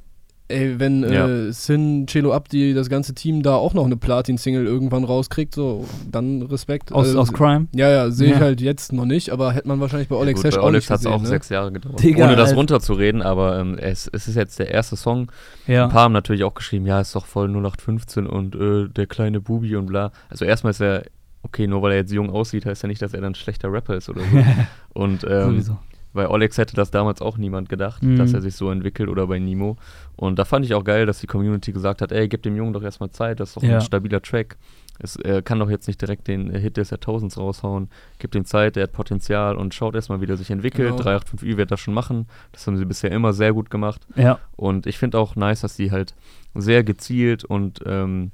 [0.50, 1.28] Ey, wenn Ja.
[1.28, 5.86] äh, Sin, Celo Abdi, das ganze Team da auch noch eine Platin-Single irgendwann rauskriegt, so,
[6.12, 6.92] dann Respekt.
[6.92, 7.68] Aus, Also, aus Crime.
[7.74, 8.42] Ja, ja, sehe ich Ja.
[8.42, 10.66] halt jetzt noch nicht, aber hätte man wahrscheinlich bei Ja, Oleg gut, Sesh bei auch
[10.66, 11.28] Olex nicht hat es auch ne?
[11.28, 12.04] sechs Jahre gedauert.
[12.04, 12.58] Digga, Ohne das Alter.
[12.58, 15.32] runterzureden, aber ähm, es, es ist jetzt der erste Song.
[15.66, 15.86] Ja.
[15.86, 19.40] Ein paar haben natürlich auch geschrieben, ja, ist doch voll 0815 und äh, der kleine
[19.40, 20.12] Bubi und bla.
[20.30, 21.04] Also erstmal ist er,
[21.44, 23.72] okay, nur weil er jetzt jung aussieht, heißt ja nicht, dass er dann ein schlechter
[23.72, 24.38] Rapper ist oder so.
[24.94, 25.78] und ähm, Sowieso.
[26.14, 28.18] Bei Olex hätte das damals auch niemand gedacht, Mhm.
[28.18, 29.78] dass er sich so entwickelt oder bei Nemo.
[30.16, 32.74] Und da fand ich auch geil, dass die Community gesagt hat, ey, gib dem Jungen
[32.74, 33.76] doch erstmal Zeit, das ist doch Ja.
[33.76, 34.58] ein stabiler Track.
[35.00, 37.90] Es äh, kann doch jetzt nicht direkt den Hit des Jahrtausends raushauen.
[38.20, 40.92] Gib ihm Zeit, der hat Potenzial und schaut erstmal, wie der sich entwickelt.
[40.96, 41.02] Genau.
[41.02, 42.28] 385i wird das schon machen.
[42.52, 44.06] Das haben sie bisher immer sehr gut gemacht.
[44.16, 44.38] Ja.
[44.56, 46.14] Und ich finde auch nice, dass die halt
[46.54, 48.30] sehr gezielt und ähm,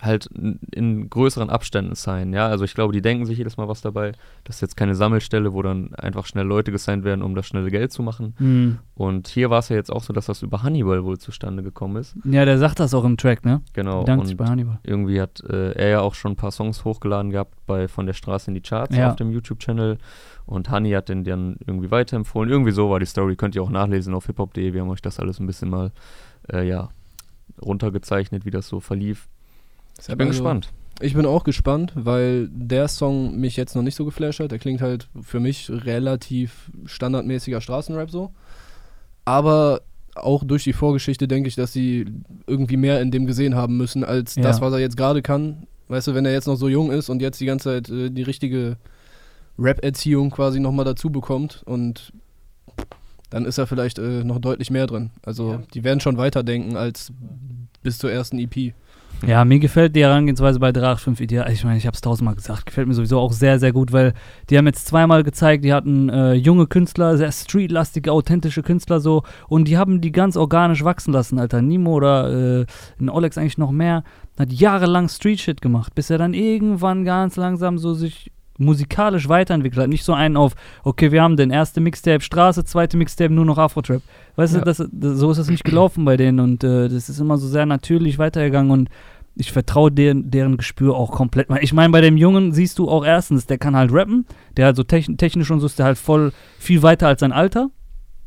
[0.00, 2.32] halt in, größeren Abständen sein.
[2.32, 4.12] Ja, also ich glaube, die denken sich jedes Mal was dabei.
[4.44, 7.70] Das ist jetzt keine Sammelstelle, wo dann einfach schnell Leute gesigned werden, um das schnelle
[7.70, 8.34] Geld zu machen.
[8.38, 8.78] Hm.
[8.94, 11.96] Und hier war es ja jetzt auch so, dass das über Hannibal wohl zustande gekommen
[11.96, 12.16] ist.
[12.24, 13.60] Ja, der sagt das auch im Track, ne?
[13.72, 14.00] Genau.
[14.00, 14.78] Bedankt sich bei Hannibal.
[14.84, 18.12] irgendwie hat äh, er ja auch schon ein paar Songs hochgeladen gehabt bei Von der
[18.14, 19.10] Straße in die Charts Ja.
[19.10, 19.98] auf dem YouTube-Channel.
[20.46, 22.48] Und Honey hat den dann irgendwie weiterempfohlen.
[22.50, 23.36] Irgendwie so war die Story.
[23.36, 24.72] Könnt ihr auch nachlesen auf hiphop.de.
[24.72, 25.92] Wir haben euch das alles ein bisschen mal,
[26.50, 26.88] äh, ja,
[27.60, 29.28] runtergezeichnet, wie das so verlief.
[30.00, 30.68] Ich bin Also, gespannt.
[31.00, 34.50] Ich bin auch gespannt, weil der Song mich jetzt noch nicht so geflasht hat.
[34.50, 38.32] Der klingt halt für mich relativ standardmäßiger Straßenrap so.
[39.24, 39.82] Aber
[40.14, 42.06] auch durch die Vorgeschichte denke ich, dass sie
[42.48, 44.42] irgendwie mehr in dem gesehen haben müssen, als Ja.
[44.42, 45.66] das, was er jetzt gerade kann.
[45.86, 48.10] Weißt du, wenn er jetzt noch so jung ist und jetzt die ganze Zeit äh,
[48.10, 48.76] die richtige
[49.58, 52.12] Rap-Erziehung quasi nochmal dazu bekommt und
[53.30, 55.10] dann ist er vielleicht äh, noch deutlich mehr drin.
[55.22, 55.62] Also Ja.
[55.74, 57.12] die werden schon weiterdenken als
[57.82, 58.74] bis zur ersten EP.
[59.26, 61.50] Ja, mir gefällt die Herangehensweise bei 385 Ideal.
[61.52, 62.66] Ich meine, ich habe es tausendmal gesagt.
[62.66, 64.14] Gefällt mir sowieso auch sehr, sehr gut, weil
[64.48, 69.24] die haben jetzt zweimal gezeigt, die hatten äh, junge Künstler, sehr streetlastige, authentische Künstler so
[69.48, 71.62] und die haben die ganz organisch wachsen lassen, Alter.
[71.62, 72.66] Nimo oder äh,
[73.00, 74.04] ein Olex eigentlich noch mehr,
[74.38, 79.88] hat jahrelang Street-Shit gemacht, bis er dann irgendwann ganz langsam so sich musikalisch weiterentwickelt hat.
[79.88, 83.58] Nicht so einen auf, okay, wir haben den erste Mixtape Straße, zweite Mixtape nur noch
[83.58, 84.02] Afro-Trap.
[84.36, 84.58] Weißt Ja.
[84.60, 87.38] du, das, das, so ist es nicht gelaufen bei denen und äh, das ist immer
[87.38, 88.88] so sehr natürlich weitergegangen und
[89.40, 91.46] ich vertraue deren, deren Gespür auch komplett.
[91.60, 94.76] Ich meine, bei dem Jungen siehst du auch erstens, der kann halt rappen, der halt
[94.76, 97.70] so techn technisch und so ist der halt voll viel weiter als sein Alter.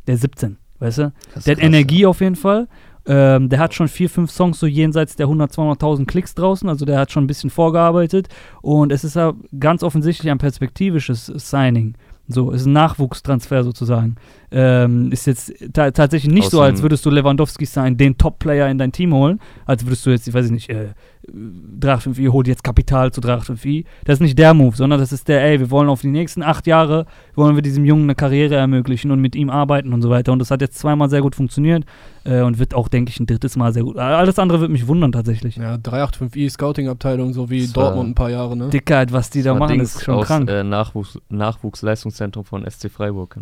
[0.08, 1.02] Der ist 17, weißt du?
[1.02, 2.70] Der hat krass, Energie auf jeden Fall.
[3.06, 6.70] Ähm, der hat schon vier, fünf Songs so jenseits der 100, 200.000 Klicks draußen.
[6.70, 8.28] Also der hat schon ein bisschen vorgearbeitet.
[8.62, 11.96] Und es ist ja ganz offensichtlich ein perspektivisches Signing.
[12.28, 14.16] So, ist ein Nachwuchstransfer sozusagen.
[14.52, 18.70] Ähm, ist jetzt ta tatsächlich nicht Aus so, als würdest du Lewandowski sein, den Top-Player
[18.70, 19.40] in dein Team holen.
[19.66, 20.90] Als würdest du jetzt, ich weiß nicht, äh,
[21.30, 23.86] 385i holt jetzt Kapital zu 385i.
[24.06, 26.42] Das ist nicht der Move, sondern das ist der, ey, wir wollen auf die nächsten
[26.42, 27.06] acht Jahre,
[27.36, 30.32] wollen wir diesem Jungen eine Karriere ermöglichen und mit ihm arbeiten und so weiter.
[30.32, 31.86] Und das hat jetzt zweimal sehr gut funktioniert
[32.24, 33.98] äh, und wird auch, denke ich, ein drittes Mal sehr gut.
[33.98, 35.58] Alles andere wird mich wundern tatsächlich.
[35.58, 38.70] Ja, 385i Scouting-Abteilung, so wie Das Dortmund ein paar Jahre, ne?
[38.70, 40.50] Dickheit, was die da machen, Dings ist schon aus, krank.
[40.50, 43.38] Äh, Nachwuchs Nachwuchsleistungszentrum von SC Freiburg.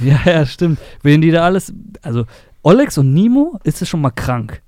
[0.00, 0.78] Ja, ja, stimmt.
[1.02, 1.72] Wen die da alles.
[2.02, 2.24] Also,
[2.62, 4.62] Olex und Nimo ist es schon mal krank,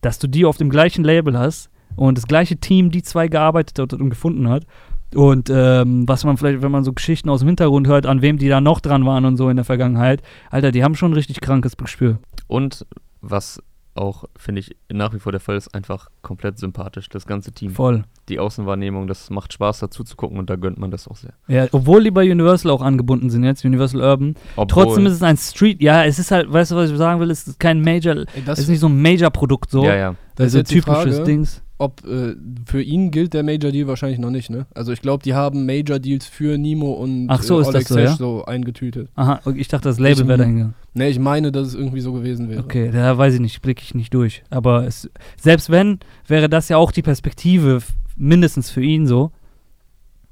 [0.00, 3.78] dass du die auf dem gleichen Label hast und das gleiche Team, die zwei gearbeitet
[3.78, 4.66] hat und gefunden hat.
[5.14, 8.38] Und ähm, was man vielleicht, wenn man so Geschichten aus dem Hintergrund hört, an wem
[8.38, 11.14] die da noch dran waren und so in der Vergangenheit, Alter, die haben schon ein
[11.14, 12.18] richtig krankes Gespür.
[12.46, 12.86] Und
[13.20, 13.60] was
[13.94, 17.72] auch, finde ich, nach wie vor der Fall ist, einfach komplett sympathisch, das ganze Team.
[17.72, 18.04] Voll.
[18.28, 21.34] Die Außenwahrnehmung, das macht Spaß dazu zu gucken und da gönnt man das auch sehr.
[21.46, 24.34] Ja, obwohl die bei Universal auch angebunden sind jetzt, Universal Urban.
[24.56, 27.20] Obwohl, Trotzdem ist es ein Street, ja, es ist halt, weißt du, was ich sagen
[27.20, 29.84] will, es ist kein Major, Ey, das es ist nicht so ein Major-Produkt so.
[29.84, 30.14] Ja, ja.
[30.36, 31.62] das ist also die typisches Dings.
[31.82, 34.66] Ob äh, für ihn gilt der Major Deal wahrscheinlich noch nicht, ne?
[34.74, 37.74] Also ich glaube, die haben Major Deals für Nemo und Ach so, äh, ist das
[37.74, 38.14] Oleg so, ja?
[38.16, 39.08] so eingetütet.
[39.16, 40.74] Aha, okay, ich dachte, das Label wäre dahin gegangen.
[40.94, 42.62] Ne, ich meine, dass es irgendwie so gewesen wäre.
[42.62, 44.42] Okay, da weiß ich nicht, blicke ich nicht durch.
[44.50, 47.80] Aber es, selbst wenn, wäre das ja auch die Perspektive,
[48.16, 49.32] mindestens für ihn so.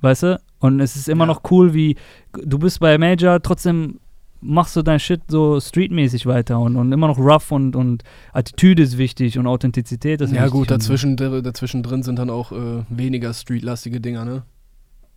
[0.00, 0.40] Weißt du?
[0.60, 1.28] Und es ist immer Ja.
[1.32, 1.96] noch cool, wie
[2.32, 3.98] du bist bei Major, trotzdem
[4.40, 8.82] machst du dein Shit so streetmäßig weiter und, und immer noch rough und, und Attitüde
[8.82, 10.52] ist wichtig und Authentizität ist Ja wichtig.
[10.52, 14.42] gut, und- dazwischen, dazwischen drin sind dann auch äh, weniger streetlastige Dinger, ne?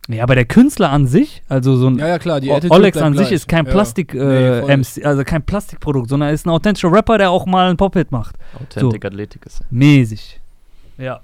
[0.08, 3.32] Ja, aber der Künstler an sich, also so ein Ja, ja, klar, Olex an sich
[3.32, 3.70] ist kein Ja.
[3.72, 7.46] Plastik Nee, äh, voll MC, also kein Plastikprodukt, sondern ist ein authentischer Rapper, der auch
[7.46, 8.36] mal einen Pop-Hit macht.
[8.60, 9.62] Authentic Athletic ist.
[9.70, 10.40] Mäßig.
[10.98, 11.20] Ja.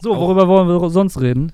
[0.00, 1.50] So, Auch- worüber wollen wir sonst reden?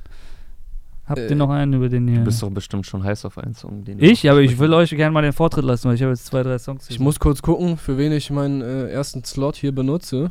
[1.07, 2.19] Habt Äh, ihr noch einen über den hier?
[2.19, 3.85] Du bist doch bestimmt schon heiß auf einen Song.
[3.85, 6.27] Den ich, aber ich will euch gerne mal den Vortritt lassen, weil ich habe jetzt
[6.27, 6.88] zwei, drei Songs.
[6.88, 10.31] Ich muss kurz gucken, für wen ich meinen äh, ersten Slot hier benutze.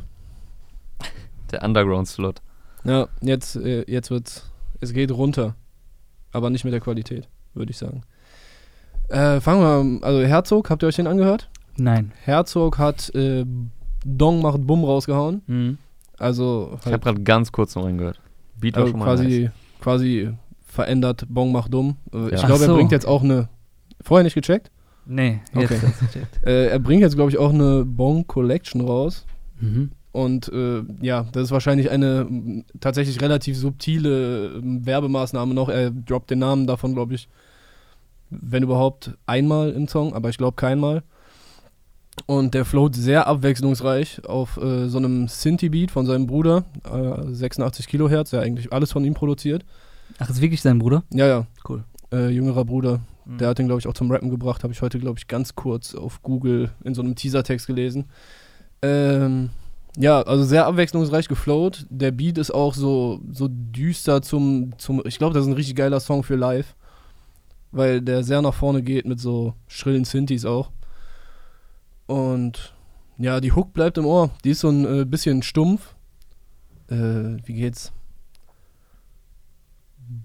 [1.52, 2.42] Der Underground-Slot.
[2.84, 4.50] Ja, jetzt, äh, jetzt wird's.
[4.80, 5.54] Es geht runter.
[6.32, 8.02] Aber nicht mit der Qualität, würde ich sagen.
[9.08, 10.00] Äh, fangen wir an.
[10.02, 11.48] Also Herzog, habt ihr euch den angehört?
[11.76, 12.12] Nein.
[12.22, 13.44] Herzog hat äh,
[14.04, 15.42] Dong macht Bumm rausgehauen.
[15.46, 15.78] Mhm.
[16.18, 18.20] Also, Ich habe halt, gerade ganz kurz noch reingehört.
[18.58, 19.16] Beat war also schon mal nice.
[19.20, 20.32] quasi, quasi
[20.74, 21.96] verändert Bong macht dumm.
[22.12, 22.74] Äh, Ich glaube, Ach er so.
[22.74, 23.48] bringt jetzt auch eine.
[24.02, 24.70] Vorher nicht gecheckt?
[25.06, 25.80] Nee, jetzt Okay.
[26.00, 26.40] gecheckt.
[26.46, 29.24] Äh, er bringt jetzt, glaube ich, auch eine Bong Collection raus.
[29.60, 29.90] Mhm.
[30.12, 35.68] Und äh, ja, das ist wahrscheinlich eine m, tatsächlich relativ subtile ähm, Werbemaßnahme noch.
[35.68, 37.28] Er droppt den Namen davon, glaube ich,
[38.30, 41.02] wenn überhaupt einmal im Song, aber ich glaube keinmal.
[42.26, 47.88] Und der float sehr abwechslungsreich auf äh, so einem Synthie-Beat von seinem Bruder, äh, 86
[47.88, 49.64] Kilohertz, der eigentlich alles von ihm produziert.
[50.18, 51.02] Ach, ist wirklich sein Bruder?
[51.12, 51.84] Ja, ja, Cool.
[52.12, 53.00] äh, jüngerer Bruder.
[53.24, 53.38] Mhm.
[53.38, 54.62] Der hat den, glaube ich, auch zum Rappen gebracht.
[54.62, 58.06] Habe ich heute, glaube ich, ganz kurz auf Google in so einem Teasertext gelesen.
[58.82, 59.50] Ähm,
[59.96, 61.86] ja, also sehr abwechslungsreich geflowt.
[61.90, 65.02] Der Beat ist auch so, so düster zum, zum.
[65.06, 66.74] Ich glaube, das ist ein richtig geiler Song für live.
[67.72, 70.70] Weil der sehr nach vorne geht mit so schrillen Synthes auch.
[72.06, 72.74] Und
[73.18, 74.30] ja, die Hook bleibt im Ohr.
[74.44, 75.94] Die ist so ein äh, bisschen stumpf.
[76.88, 77.92] Äh, wie geht's?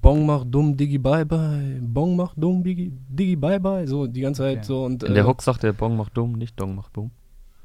[0.01, 1.79] Bong macht dumm, Diggi bye bye.
[1.81, 3.87] Bong macht dumm, Diggi, Diggi bye bye.
[3.87, 4.65] So die ganze Zeit Okay.
[4.65, 4.83] so.
[4.85, 7.11] Und, In der Hook sagt der Bong macht dumm, nicht Dong macht Boom.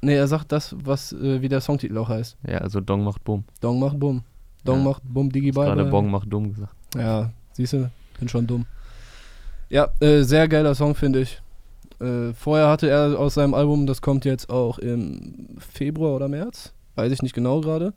[0.00, 2.36] Nee, er sagt das, was äh, wie der Songtitel auch heißt.
[2.46, 3.44] Ja, also Dong macht Boom.
[3.60, 4.22] Dong macht bumm.
[4.64, 4.84] Dong Ja.
[4.84, 5.90] macht bumm, Diggi bye Gerade bye.
[5.90, 6.74] Bong macht dumm gesagt.
[6.96, 8.66] Ja, siehst du, bin schon dumm.
[9.70, 11.40] Ja, äh, sehr geiler Song, finde ich.
[12.00, 16.72] Äh, vorher hatte er aus seinem Album, das kommt jetzt auch im Februar oder März,
[16.96, 17.94] weiß ich nicht genau gerade.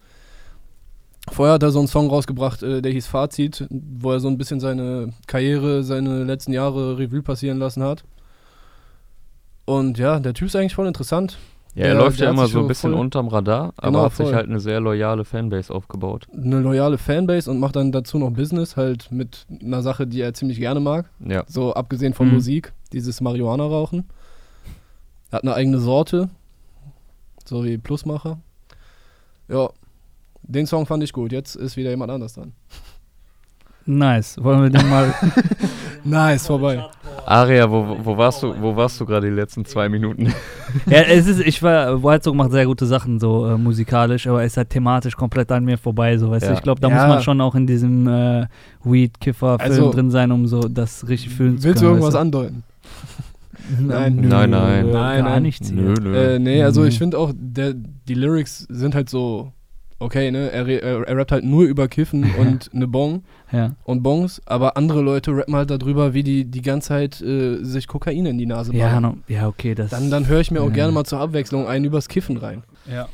[1.32, 4.38] Vorher hat er so einen Song rausgebracht, äh, der hieß Fazit, wo er so ein
[4.38, 8.04] bisschen seine Karriere, seine letzten Jahre Revue passieren lassen hat.
[9.66, 11.38] Und ja, der Typ ist eigentlich voll interessant.
[11.76, 14.04] Ja, Der- er läuft ja immer sich so ein bisschen voll- unterm Radar, aber Genau,
[14.06, 14.36] hat sich voll.
[14.36, 16.28] halt eine sehr loyale Fanbase aufgebaut.
[16.34, 20.34] Eine loyale Fanbase und macht dann dazu noch Business, halt mit einer Sache, die er
[20.34, 21.10] ziemlich gerne mag.
[21.20, 21.44] Ja.
[21.48, 22.36] So abgesehen von Mhm.
[22.36, 24.06] Musik, dieses Marihuana-Rauchen.
[25.30, 26.30] Er hat eine eigene Sorte,
[27.46, 28.40] so wie Plusmacher.
[29.50, 29.70] Ja,
[30.48, 31.32] den Song fand ich gut.
[31.32, 32.54] Jetzt ist wieder jemand anders dran.
[33.86, 34.38] Nice.
[34.44, 35.14] Wollen wir den mal.
[36.04, 36.86] Nice, vorbei.
[37.26, 40.28] Aria, wo, wo warst du, wo warst du gerade die letzten zwei Minuten?
[40.86, 44.46] ja, es ist, ich war, Wildsong macht sehr gute Sachen, so äh, musikalisch, aber er
[44.46, 46.50] ist halt thematisch komplett an mir vorbei, so weißt du.
[46.52, 46.54] Ja.
[46.56, 46.96] Ich glaube, da Ja.
[46.96, 48.46] muss man schon auch in diesem äh,
[48.86, 51.96] Weed-Kiffer-Film Also, drin sein, um so das richtig fühlen zu Willst du können.
[51.98, 52.64] irgendwas weißt andeuten?
[53.80, 53.84] du?
[53.84, 54.16] Nein.
[54.16, 54.90] Nö, Nein, nein.
[54.92, 55.44] Nein, gar nein.
[55.44, 55.82] nichts hier.
[55.82, 56.16] nö, nö.
[56.36, 56.88] Äh, nee, also Mhm.
[56.88, 59.52] ich finde auch, der, die Lyrics sind halt so,
[60.00, 60.52] okay, ne?
[60.52, 63.24] Er, er, er rappt halt nur über Kiffen und eine Bong.
[63.52, 63.76] Ja.
[63.86, 67.88] und Bongs, aber andere Leute rappen halt darüber, wie die die ganze Zeit äh, sich
[67.88, 69.02] Kokain in die Nase Ja, bauen.
[69.02, 69.92] no, ja, okay, das.
[69.92, 70.74] Dann, dann höre ich mir auch Ja.
[70.74, 72.64] gerne mal zur Abwechslung einen übers Kiffen rein.
[72.92, 73.08] Ja.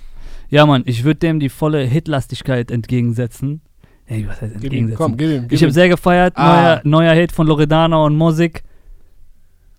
[0.49, 3.61] Ja, Mann, ich würde dem die volle Hitlastigkeit entgegensetzen.
[4.07, 4.97] Ey, was heißt Gib ihm, entgegensetzen?
[4.97, 5.41] komm, gib ihm.
[5.43, 6.81] Gib ich habe sehr gefeiert, Ah.
[6.83, 8.63] neuer, neuer Hit von Loredana und Mosik.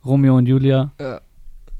[0.04, 0.92] Romeo und Julia.
[1.00, 1.20] Ja.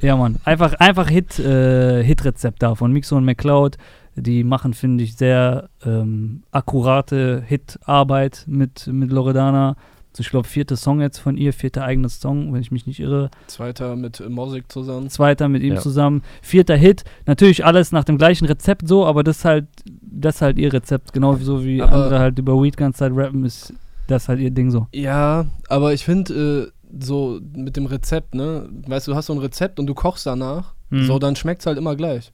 [0.01, 0.37] Ja, Mann.
[0.45, 3.77] Einfach, einfach Hit, äh, Hit-Rezept da von Mixo und McCloud.
[4.17, 9.77] Die machen, finde ich, sehr ähm, akkurate Hit-Arbeit mit, mit Loredana.
[10.13, 13.01] Also ich glaube, vierter Song jetzt von ihr, vierter eigenes Song, wenn ich mich nicht
[13.01, 13.31] irre.
[13.49, 15.11] Zweiter mit äh, Mosik zusammen.
[15.11, 15.81] Zweiter mit ihm Ja.
[15.81, 16.23] zusammen.
[16.41, 17.03] Vierter Hit.
[17.27, 19.67] Natürlich alles nach dem gleichen Rezept so, aber das ist halt,
[20.01, 21.13] das ist halt ihr Rezept.
[21.13, 23.75] Genauso wie Aber- andere halt über Weed ganze Zeit rappen, ist
[24.07, 24.87] das halt ihr Ding so.
[24.93, 28.69] Ja, aber ich finde, äh, so mit dem Rezept, ne?
[28.87, 31.07] Weißt du, du hast so ein Rezept und du kochst danach, Mhm.
[31.07, 32.33] so, dann schmeckt's halt immer gleich.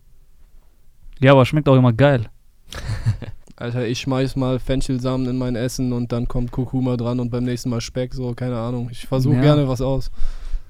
[1.21, 2.27] Ja, aber schmeckt auch immer geil.
[3.57, 7.45] Alter, ich schmeiß mal Fenchelsamen in mein Essen und dann kommt Kurkuma dran und beim
[7.45, 8.89] nächsten Mal Speck, so, keine Ahnung.
[8.91, 9.43] Ich versuche Ja.
[9.43, 10.11] gerne was aus.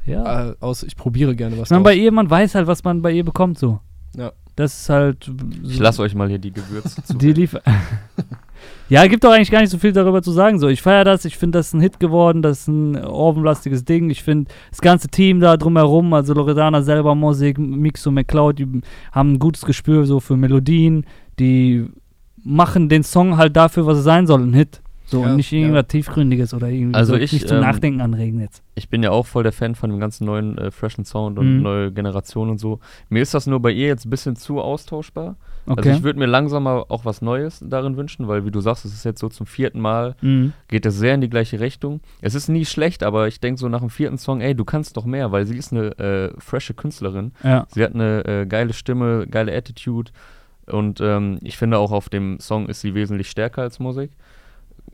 [0.06, 0.50] Ja.
[0.50, 0.82] Äh, aus.
[0.82, 1.84] Ich probiere gerne was Ich meine, aus.
[1.84, 3.78] bei ihr, man weiß halt, was man bei ihr bekommt so.
[4.16, 4.32] Ja.
[4.56, 5.30] Das ist halt.
[5.62, 7.14] Ich lasse euch mal hier die Gewürze zu.
[7.16, 7.56] Die lief.
[8.88, 10.59] Ja, gibt doch eigentlich gar nicht so viel darüber zu sagen.
[10.59, 14.11] So, ich feiere das, ich finde das ein Hit geworden, das ist ein orbenlastiges Ding.
[14.11, 19.33] Ich finde das ganze Team da drumherum, also Loredana selber Musik, Mixo McCloud, die haben
[19.33, 21.07] ein gutes Gespür so für Melodien,
[21.38, 21.87] die
[22.42, 24.81] machen den Song halt dafür, was es sein soll, ein Hit.
[25.11, 25.59] So, Ja, und nicht ja.
[25.61, 28.62] irgendwas Tiefgründiges oder irgendwie Also so, ich, nicht zum ähm, Nachdenken anregen jetzt.
[28.75, 31.57] Ich bin ja auch voll der Fan von dem ganzen neuen äh, freshen Sound und
[31.57, 31.62] Mhm.
[31.62, 32.79] neue Generation und so.
[33.09, 35.37] Mir ist das nur bei ihr jetzt ein bisschen zu austauschbar.
[35.66, 35.92] Also Okay.
[35.96, 38.94] ich würde mir langsam mal auch was Neues darin wünschen, weil wie du sagst, es
[38.94, 40.53] ist jetzt so zum vierten Mal, mhm.
[40.68, 42.01] geht es sehr in die gleiche Richtung.
[42.20, 44.96] Es ist nie schlecht, aber ich denke so nach dem vierten Song, ey, du kannst
[44.96, 47.33] doch mehr, weil sie ist eine äh, frische Künstlerin.
[47.44, 47.66] Ja.
[47.68, 50.12] Sie hat eine äh, geile Stimme, geile Attitude
[50.66, 54.11] und ähm, ich finde auch auf dem Song ist sie wesentlich stärker als Musik.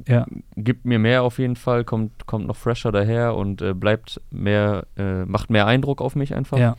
[0.07, 0.27] Ja.
[0.57, 4.87] Gibt mir mehr auf jeden Fall, kommt, kommt noch fresher daher und äh, bleibt mehr,
[4.97, 6.59] äh, macht mehr Eindruck auf mich einfach.
[6.59, 6.77] Ja.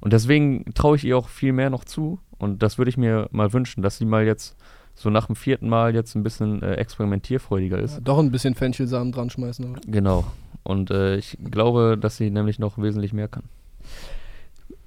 [0.00, 2.20] Und deswegen traue ich ihr auch viel mehr noch zu.
[2.38, 4.56] Und das würde ich mir mal wünschen, dass sie mal jetzt
[4.94, 8.00] so nach dem vierten Mal jetzt ein bisschen äh, experimentierfreudiger ist.
[8.02, 9.64] Doch ein bisschen Fenchelsamen dran schmeißen.
[9.66, 9.80] Aber.
[9.86, 10.24] Genau.
[10.62, 13.44] Und äh, ich glaube, dass sie nämlich noch wesentlich mehr kann.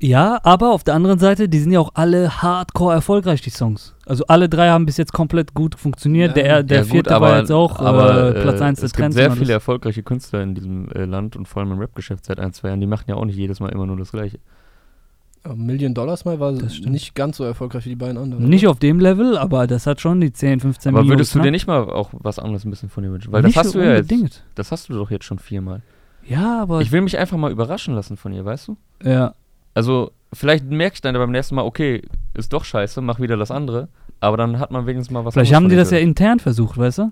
[0.03, 3.95] Ja, aber auf der anderen Seite, die sind ja auch alle hardcore erfolgreich, die Songs.
[4.05, 6.35] Also alle drei haben bis jetzt komplett gut funktioniert.
[6.35, 6.43] Ja.
[6.43, 8.99] der der Ja, gut, vierte war jetzt auch aber, äh, Platz 1 der Es gibt
[9.01, 9.15] Trends.
[9.15, 12.51] sehr viele erfolgreiche Künstler in diesem äh, Land und vor allem im Rap-Geschäft seit ein,
[12.51, 12.81] zwei Jahren.
[12.81, 14.39] Die machen ja auch nicht jedes Mal immer nur das Gleiche.
[15.45, 18.49] Ja, Million Dollars mal war Das nicht ganz so erfolgreich wie die beiden anderen.
[18.49, 18.71] Nicht oder?
[18.71, 21.19] auf dem Level, aber das hat schon die 10, 15 Aber Millionen.
[21.19, 23.31] würdest du dir nicht mal auch was anderes ein bisschen von dir wünschen?
[23.31, 24.43] Weil Nicht das hast du ja jetzt.
[24.55, 25.81] Das hast du doch jetzt schon viermal.
[26.25, 26.81] Ja, aber.
[26.81, 28.75] Ich will mich einfach mal überraschen lassen von ihr, weißt du?
[29.01, 29.33] ja.
[29.73, 32.01] Also, vielleicht merke ich dann beim nächsten Mal, okay,
[32.33, 33.87] ist doch scheiße, mach wieder das andere.
[34.19, 36.99] Aber dann hat man wenigstens mal was Vielleicht haben die das ja intern versucht, weißt
[36.99, 37.11] du?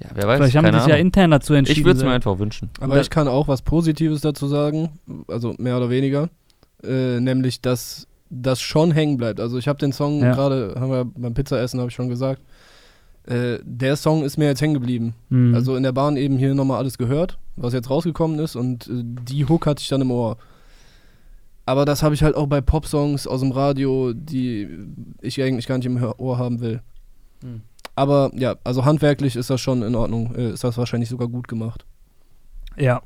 [0.00, 1.80] Ja, wer weiß, Vielleicht haben die sich ja intern dazu entschieden.
[1.80, 2.70] Ich würde es mir einfach wünschen.
[2.80, 4.90] Aber ich kann auch was Positives dazu sagen,
[5.28, 6.28] also mehr oder weniger,
[6.82, 9.40] äh, nämlich, dass das schon hängen bleibt.
[9.40, 10.32] Also ich habe den Song Ja.
[10.34, 12.40] gerade, haben wir beim Pizzaessen, habe ich schon gesagt,
[13.26, 15.14] äh, der Song ist mir jetzt hängen geblieben.
[15.28, 15.54] Mhm.
[15.54, 19.02] Also in der Bahn eben hier nochmal alles gehört, was jetzt rausgekommen ist und äh,
[19.02, 20.38] die Hook hatte ich dann im Ohr.
[21.66, 24.68] Aber das habe ich halt auch bei Popsongs aus dem Radio, die
[25.20, 26.80] ich eigentlich gar nicht im Ohr haben will.
[27.42, 27.62] Mhm.
[27.94, 31.48] Aber ja, also handwerklich ist das schon in Ordnung, äh, ist das wahrscheinlich sogar gut
[31.48, 31.84] gemacht.
[32.76, 33.02] Ja.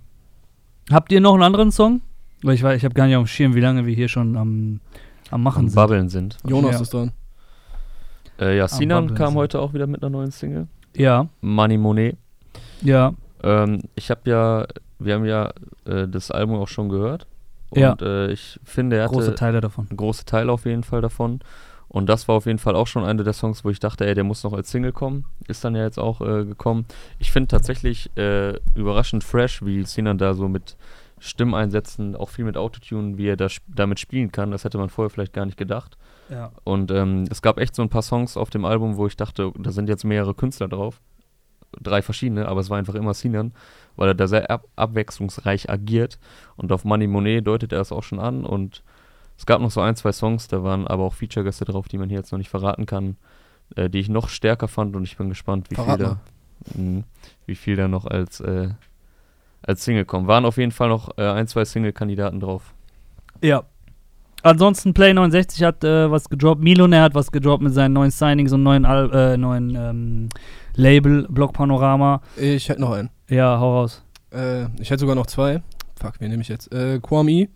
[0.90, 2.00] Habt ihr noch einen anderen Song?
[2.42, 4.36] Weil ich weiß, ich habe gar nicht auf dem Schirm, wie lange wir hier schon
[4.36, 4.80] am,
[5.30, 5.76] am Machen Am sind.
[5.76, 6.36] Babbeln sind.
[6.46, 6.80] Jonas Ja.
[6.82, 7.12] ist dran.
[8.38, 9.36] Äh, ja, Sinan kam sind.
[9.38, 10.68] heute auch wieder mit einer neuen Single.
[10.96, 12.16] Ja, Money Monet.
[12.82, 13.12] ja.
[13.42, 14.66] Ähm, ich habe ja,
[14.98, 15.52] wir haben ja
[15.86, 17.26] äh, das Album auch schon gehört.
[17.74, 17.96] Und Ja.
[18.00, 19.86] äh, ich finde, er hatte Große Teile davon.
[19.94, 21.40] große Teile auf jeden Fall davon.
[21.88, 24.14] Und das war auf jeden Fall auch schon einer der Songs, wo ich dachte, ey,
[24.14, 25.26] der muss noch als Single kommen.
[25.46, 26.86] Ist dann ja jetzt auch äh, gekommen.
[27.20, 30.76] Ich finde tatsächlich äh, überraschend fresh, wie Sinan da so mit
[31.20, 34.50] Stimmeinsätzen, auch viel mit Autotune, wie er da sp damit spielen kann.
[34.50, 35.96] Das hätte man vorher vielleicht gar nicht gedacht.
[36.30, 36.52] Ja.
[36.64, 39.52] Und ähm, es gab echt so ein paar Songs auf dem Album, wo ich dachte,
[39.58, 41.00] da sind jetzt mehrere Künstler drauf.
[41.80, 43.52] Drei verschiedene, aber es war einfach immer Sinan,
[43.96, 46.18] weil er da sehr ab abwechslungsreich agiert.
[46.56, 48.44] Und auf Money Monet deutet er es auch schon an.
[48.44, 48.82] Und
[49.36, 52.08] es gab noch so ein, zwei Songs, da waren aber auch Feature-Gäste drauf, die man
[52.08, 53.16] hier jetzt noch nicht verraten kann,
[53.76, 54.96] äh, die ich noch stärker fand.
[54.96, 57.02] Und ich bin gespannt, wie Verrat viel, da, mh,
[57.46, 58.68] wie viel da noch als, äh,
[59.62, 60.26] als Single kommen.
[60.26, 62.74] Waren auf jeden Fall noch äh, ein, zwei Single-Kandidaten drauf.
[63.42, 63.64] Ja.
[64.42, 66.62] Ansonsten Play 69 hat äh, was gedroppt.
[66.62, 70.28] Milonair hat was gedroppt mit seinen neuen Signings und neuen, Al äh, neuen ähm,
[70.74, 72.20] Label, Block Panorama.
[72.36, 73.08] Ich hätte noch einen.
[73.28, 74.02] Ja, hau raus.
[74.32, 75.62] Äh, ich hätte sogar noch zwei.
[76.00, 76.72] Fuck, wen nehme ich jetzt?
[76.72, 77.48] Äh, Kwame.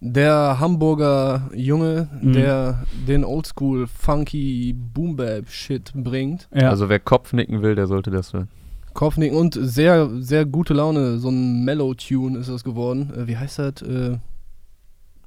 [0.00, 2.32] Der Hamburger Junge, Mhm.
[2.34, 6.48] der den Oldschool Funky Boom Bap Shit bringt.
[6.54, 6.68] Ja.
[6.70, 8.48] Also wer Kopfnicken will, der sollte das hören.
[8.92, 11.18] Kopfnicken und sehr, sehr gute Laune.
[11.18, 13.12] So ein Mellow-Tune ist das geworden.
[13.16, 13.82] Äh, wie heißt das?
[13.82, 14.18] Äh,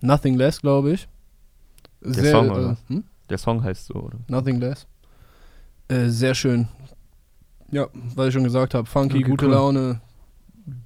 [0.02, 1.08] Nothing Less, glaube ich.
[2.02, 2.72] Sehr, Song, oder?
[2.89, 3.04] äh, hm?
[3.30, 4.17] Der Song heißt so, oder?
[4.28, 4.86] Nothing Less.
[5.88, 6.67] Äh, sehr schön.
[7.71, 9.51] Ja, weil ich schon gesagt habe, funky, Okay, gute cool.
[9.51, 10.01] Laune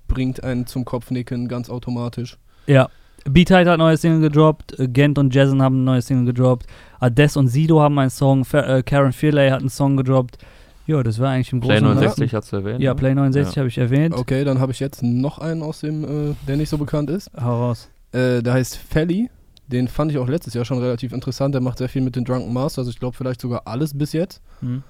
[0.07, 2.37] bringt einen zum Kopfnicken ganz automatisch.
[2.67, 2.89] Ja.
[3.25, 4.79] Beatheit hat ein neues Single gedroppt.
[4.79, 6.65] äh, Gent und Jason haben ein neues Single gedroppt.
[6.99, 8.45] Ades und Sido haben einen Song.
[8.45, 10.39] Fer äh, Karen Fearley hat einen Song gedroppt.
[10.87, 12.81] Ja, das war eigentlich im Play Großen und 69 hast du erwähnt.
[12.81, 12.99] Ja, ne?
[12.99, 13.59] Play 69 Ja.
[13.59, 14.15] habe ich erwähnt.
[14.15, 17.29] Okay, dann habe ich jetzt noch einen aus dem, äh, der nicht so bekannt ist.
[17.39, 17.89] Hau raus.
[18.11, 19.29] Äh, der heißt Felly.
[19.67, 21.53] Den fand ich auch letztes Jahr schon relativ interessant.
[21.53, 22.87] Der macht sehr viel mit den Drunken Masters.
[22.89, 24.41] Ich glaube vielleicht sogar alles bis jetzt.
[24.61, 24.81] Hm.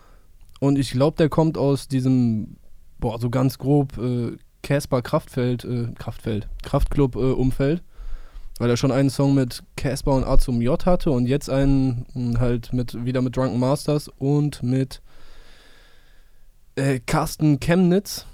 [0.62, 2.58] Und ich glaube, der kommt aus diesem,
[3.00, 7.82] boah, so ganz grob äh, Casper Kraftfeld, äh, Kraftfeld, Kraftclub äh, Umfeld.
[8.60, 12.06] Weil er schon einen Song mit Casper und A zum J hatte und jetzt einen
[12.14, 15.02] mh, halt mit wieder mit Drunken Masters und mit
[16.76, 18.28] äh, Carsten Chemnitz,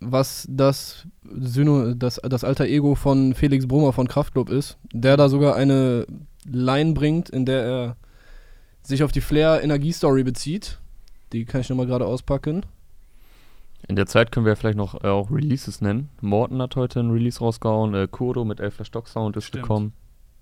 [0.00, 5.30] was das, Syno, das, das alter Ego von Felix Brummer von Kraftclub ist, der da
[5.30, 6.06] sogar eine
[6.44, 7.96] Line bringt, in der er
[8.82, 10.79] sich auf die Flair Energiestory bezieht
[11.32, 12.64] Die kann ich nochmal gerade auspacken.
[13.88, 16.10] In der Zeit können wir ja vielleicht noch äh, auch Releases nennen.
[16.20, 17.94] Morton hat heute ein Release rausgehauen.
[17.94, 18.80] Äh, Kuro mit 11.
[18.84, 19.62] Stock Sound ist Stimmt.
[19.62, 19.92] gekommen.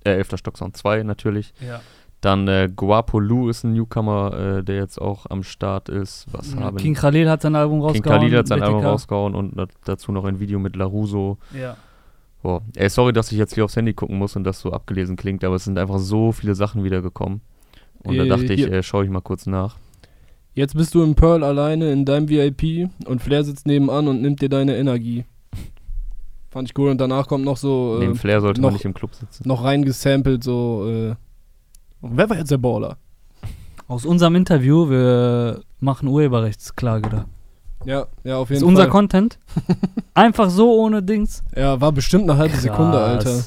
[0.04, 0.36] Äh, 11.
[0.38, 1.52] Stock Sound 2 natürlich.
[1.66, 1.80] Ja.
[2.20, 6.26] Dann äh, Guapo Lu ist ein Newcomer, äh, der jetzt auch am Start ist.
[6.32, 8.20] Was haben King Khalil hat sein Album King rausgehauen.
[8.20, 11.38] Khalil hat sein Album rausgehauen und da- dazu noch ein Video mit Laruso.
[11.56, 11.76] Ja.
[12.42, 12.62] Boah.
[12.74, 15.44] Ey, sorry, dass ich jetzt hier aufs Handy gucken muss und das so abgelesen klingt,
[15.44, 17.40] aber es sind einfach so viele Sachen wiedergekommen.
[18.02, 19.76] Und da Äh, dachte ich, äh, schaue ich mal kurz nach.
[20.58, 24.42] Jetzt bist du im Pearl alleine in deinem VIP und Flair sitzt nebenan und nimmt
[24.42, 25.24] dir deine Energie.
[26.50, 26.90] Fand ich cool.
[26.90, 29.46] Und danach kommt noch so Neben äh, Flair sollte man noch- nicht im Club sitzen.
[29.46, 31.14] noch reingesampelt, so äh,
[32.00, 32.96] wer war jetzt der Baller?
[33.86, 37.24] Aus unserem Interview, wir machen Urheberrechtsklage da.
[37.84, 38.90] Ja, ja, auf Das jeden ist unser Fall.
[38.90, 39.38] Content.
[40.14, 41.44] Einfach so ohne Dings.
[41.56, 43.26] Ja, war bestimmt eine halbe Sekunde, Krass.
[43.26, 43.44] Alter.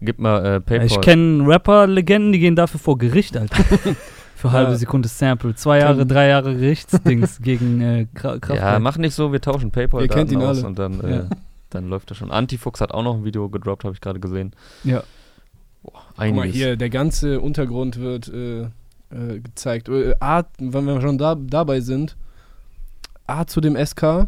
[0.00, 0.86] Gib mal äh, PayPal.
[0.86, 3.62] Ich kenne Rapper-Legenden, die gehen dafür vor Gericht, Alter.
[4.42, 4.76] Für halbe Ja.
[4.76, 5.54] Sekunde Sample.
[5.54, 8.58] Zwei Jahre, drei Jahre Gerichtsdings gegen äh, Kra Kraftwerk.
[8.74, 10.66] Ja, mach nicht so, wir tauschen PayPal Ihr kennt ihn aus alle.
[10.66, 11.24] und dann, äh, Ja.
[11.70, 12.32] dann läuft das schon.
[12.32, 14.52] Antifuchs hat auch noch ein Video gedroppt, habe ich gerade gesehen.
[14.82, 15.04] Ja.
[15.84, 18.68] Guck mal hier, der ganze Untergrund wird äh, äh,
[19.42, 19.88] gezeigt.
[19.88, 22.16] Äh, A, wenn wir schon da, dabei sind,
[23.28, 24.26] A zu dem SK.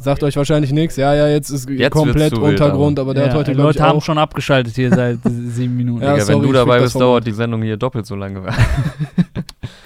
[0.00, 0.96] Sagt euch wahrscheinlich nichts.
[0.96, 3.84] Ja, ja, jetzt ist Jetzt komplett Untergrund, aber der ja, hat heute, die Leute ich,
[3.84, 6.02] haben auch, schon abgeschaltet hier seit sieben Minuten.
[6.02, 8.42] Ja, Digga, sorry, wenn du dabei bist, dauert die Sendung hier doppelt so lange.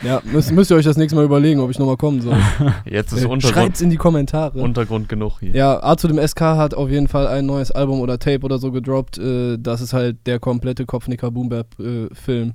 [0.03, 2.37] Ja, müsst, müsst ihr euch das nächste Mal überlegen, ob ich nochmal kommen soll.
[2.85, 4.59] Jetzt ist Äh, Untergrund, Schreibt's in die Kommentare.
[4.59, 5.53] Untergrund genug hier.
[5.53, 8.59] Ja, A zu dem SK hat auf jeden Fall ein neues Album oder Tape oder
[8.59, 9.18] so gedroppt.
[9.18, 12.55] Äh, das ist halt der komplette Kopfnicker Boombap-Film.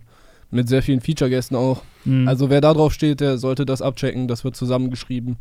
[0.51, 1.81] mit sehr vielen Feature-Gästen auch.
[2.05, 2.27] Mhm.
[2.27, 4.27] Also wer da drauf steht, der sollte das abchecken.
[4.27, 5.37] Das wird zusammengeschrieben.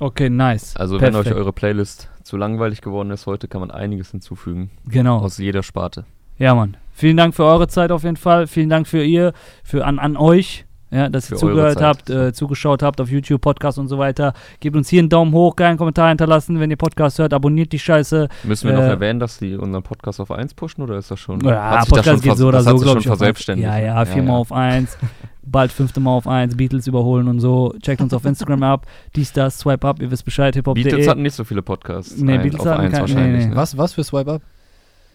[0.00, 0.76] Okay, nice.
[0.76, 1.36] Also wenn euch Perfekt.
[1.36, 4.70] eure Playlist zu langweilig geworden ist, heute kann man einiges hinzufügen.
[4.86, 5.18] Genau.
[5.18, 6.04] Aus jeder Sparte.
[6.38, 6.76] Ja, Mann.
[6.92, 8.46] Vielen Dank für eure Zeit auf jeden Fall.
[8.46, 9.32] Vielen Dank für ihr,
[9.62, 13.78] für an, an euch, ja, dass ihr zugehört habt, äh, zugeschaut habt auf YouTube, Podcast
[13.78, 14.32] und so weiter.
[14.60, 17.78] Gebt uns hier einen Daumen hoch, keinen Kommentar hinterlassen, wenn ihr Podcast hört, abonniert die
[17.78, 18.28] Scheiße.
[18.44, 21.20] Müssen wir noch Äh, erwähnen, dass die unseren Podcast auf 1 pushen oder ist das
[21.20, 21.40] schon?
[21.40, 23.06] Ja, hat sich das schon Podcast geht so oder das so, glaube schon ich.
[23.06, 23.18] auf eins.
[23.18, 23.68] verselbstständigt.
[23.68, 24.98] Ja, ja, viermal auf eins,
[25.44, 27.72] bald fünfte Mal auf eins, Beatles überholen und so.
[27.82, 31.08] Checkt uns auf Instagram ab, dies, das, swipe up, ihr wisst Bescheid, Beatles hiphop.de.
[31.08, 32.16] hatten nicht so viele Podcasts.
[32.16, 33.32] Nee, Ein- Beatles auf hatten eins kein- wahrscheinlich.
[33.38, 33.50] nee, nee.
[33.50, 33.56] ne?
[33.56, 34.42] Was, was für Swipe Up?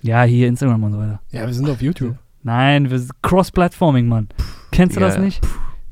[0.02, 1.20] Ja, hier Instagram und so weiter.
[1.32, 2.16] Ja, wir sind auf YouTube.
[2.44, 4.28] Nein, wir sind Cross-Platforming, Mann.
[4.76, 5.08] Kennst du ja.
[5.08, 5.42] das nicht?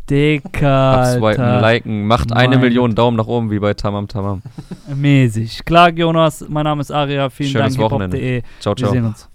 [0.09, 0.67] Dicker.
[0.67, 4.41] Abswipen, liken, macht mein eine Million Daumen nach oben wie bei Tamam Tamam.
[4.93, 5.63] Mäßig.
[5.63, 7.29] Klar, Jonas, mein Name ist Aria.
[7.29, 7.91] Vielen Schönes Dank.
[7.91, 8.41] Wochenende.
[8.59, 8.89] Ciao, ciao.
[8.89, 9.29] Wir sehen uns.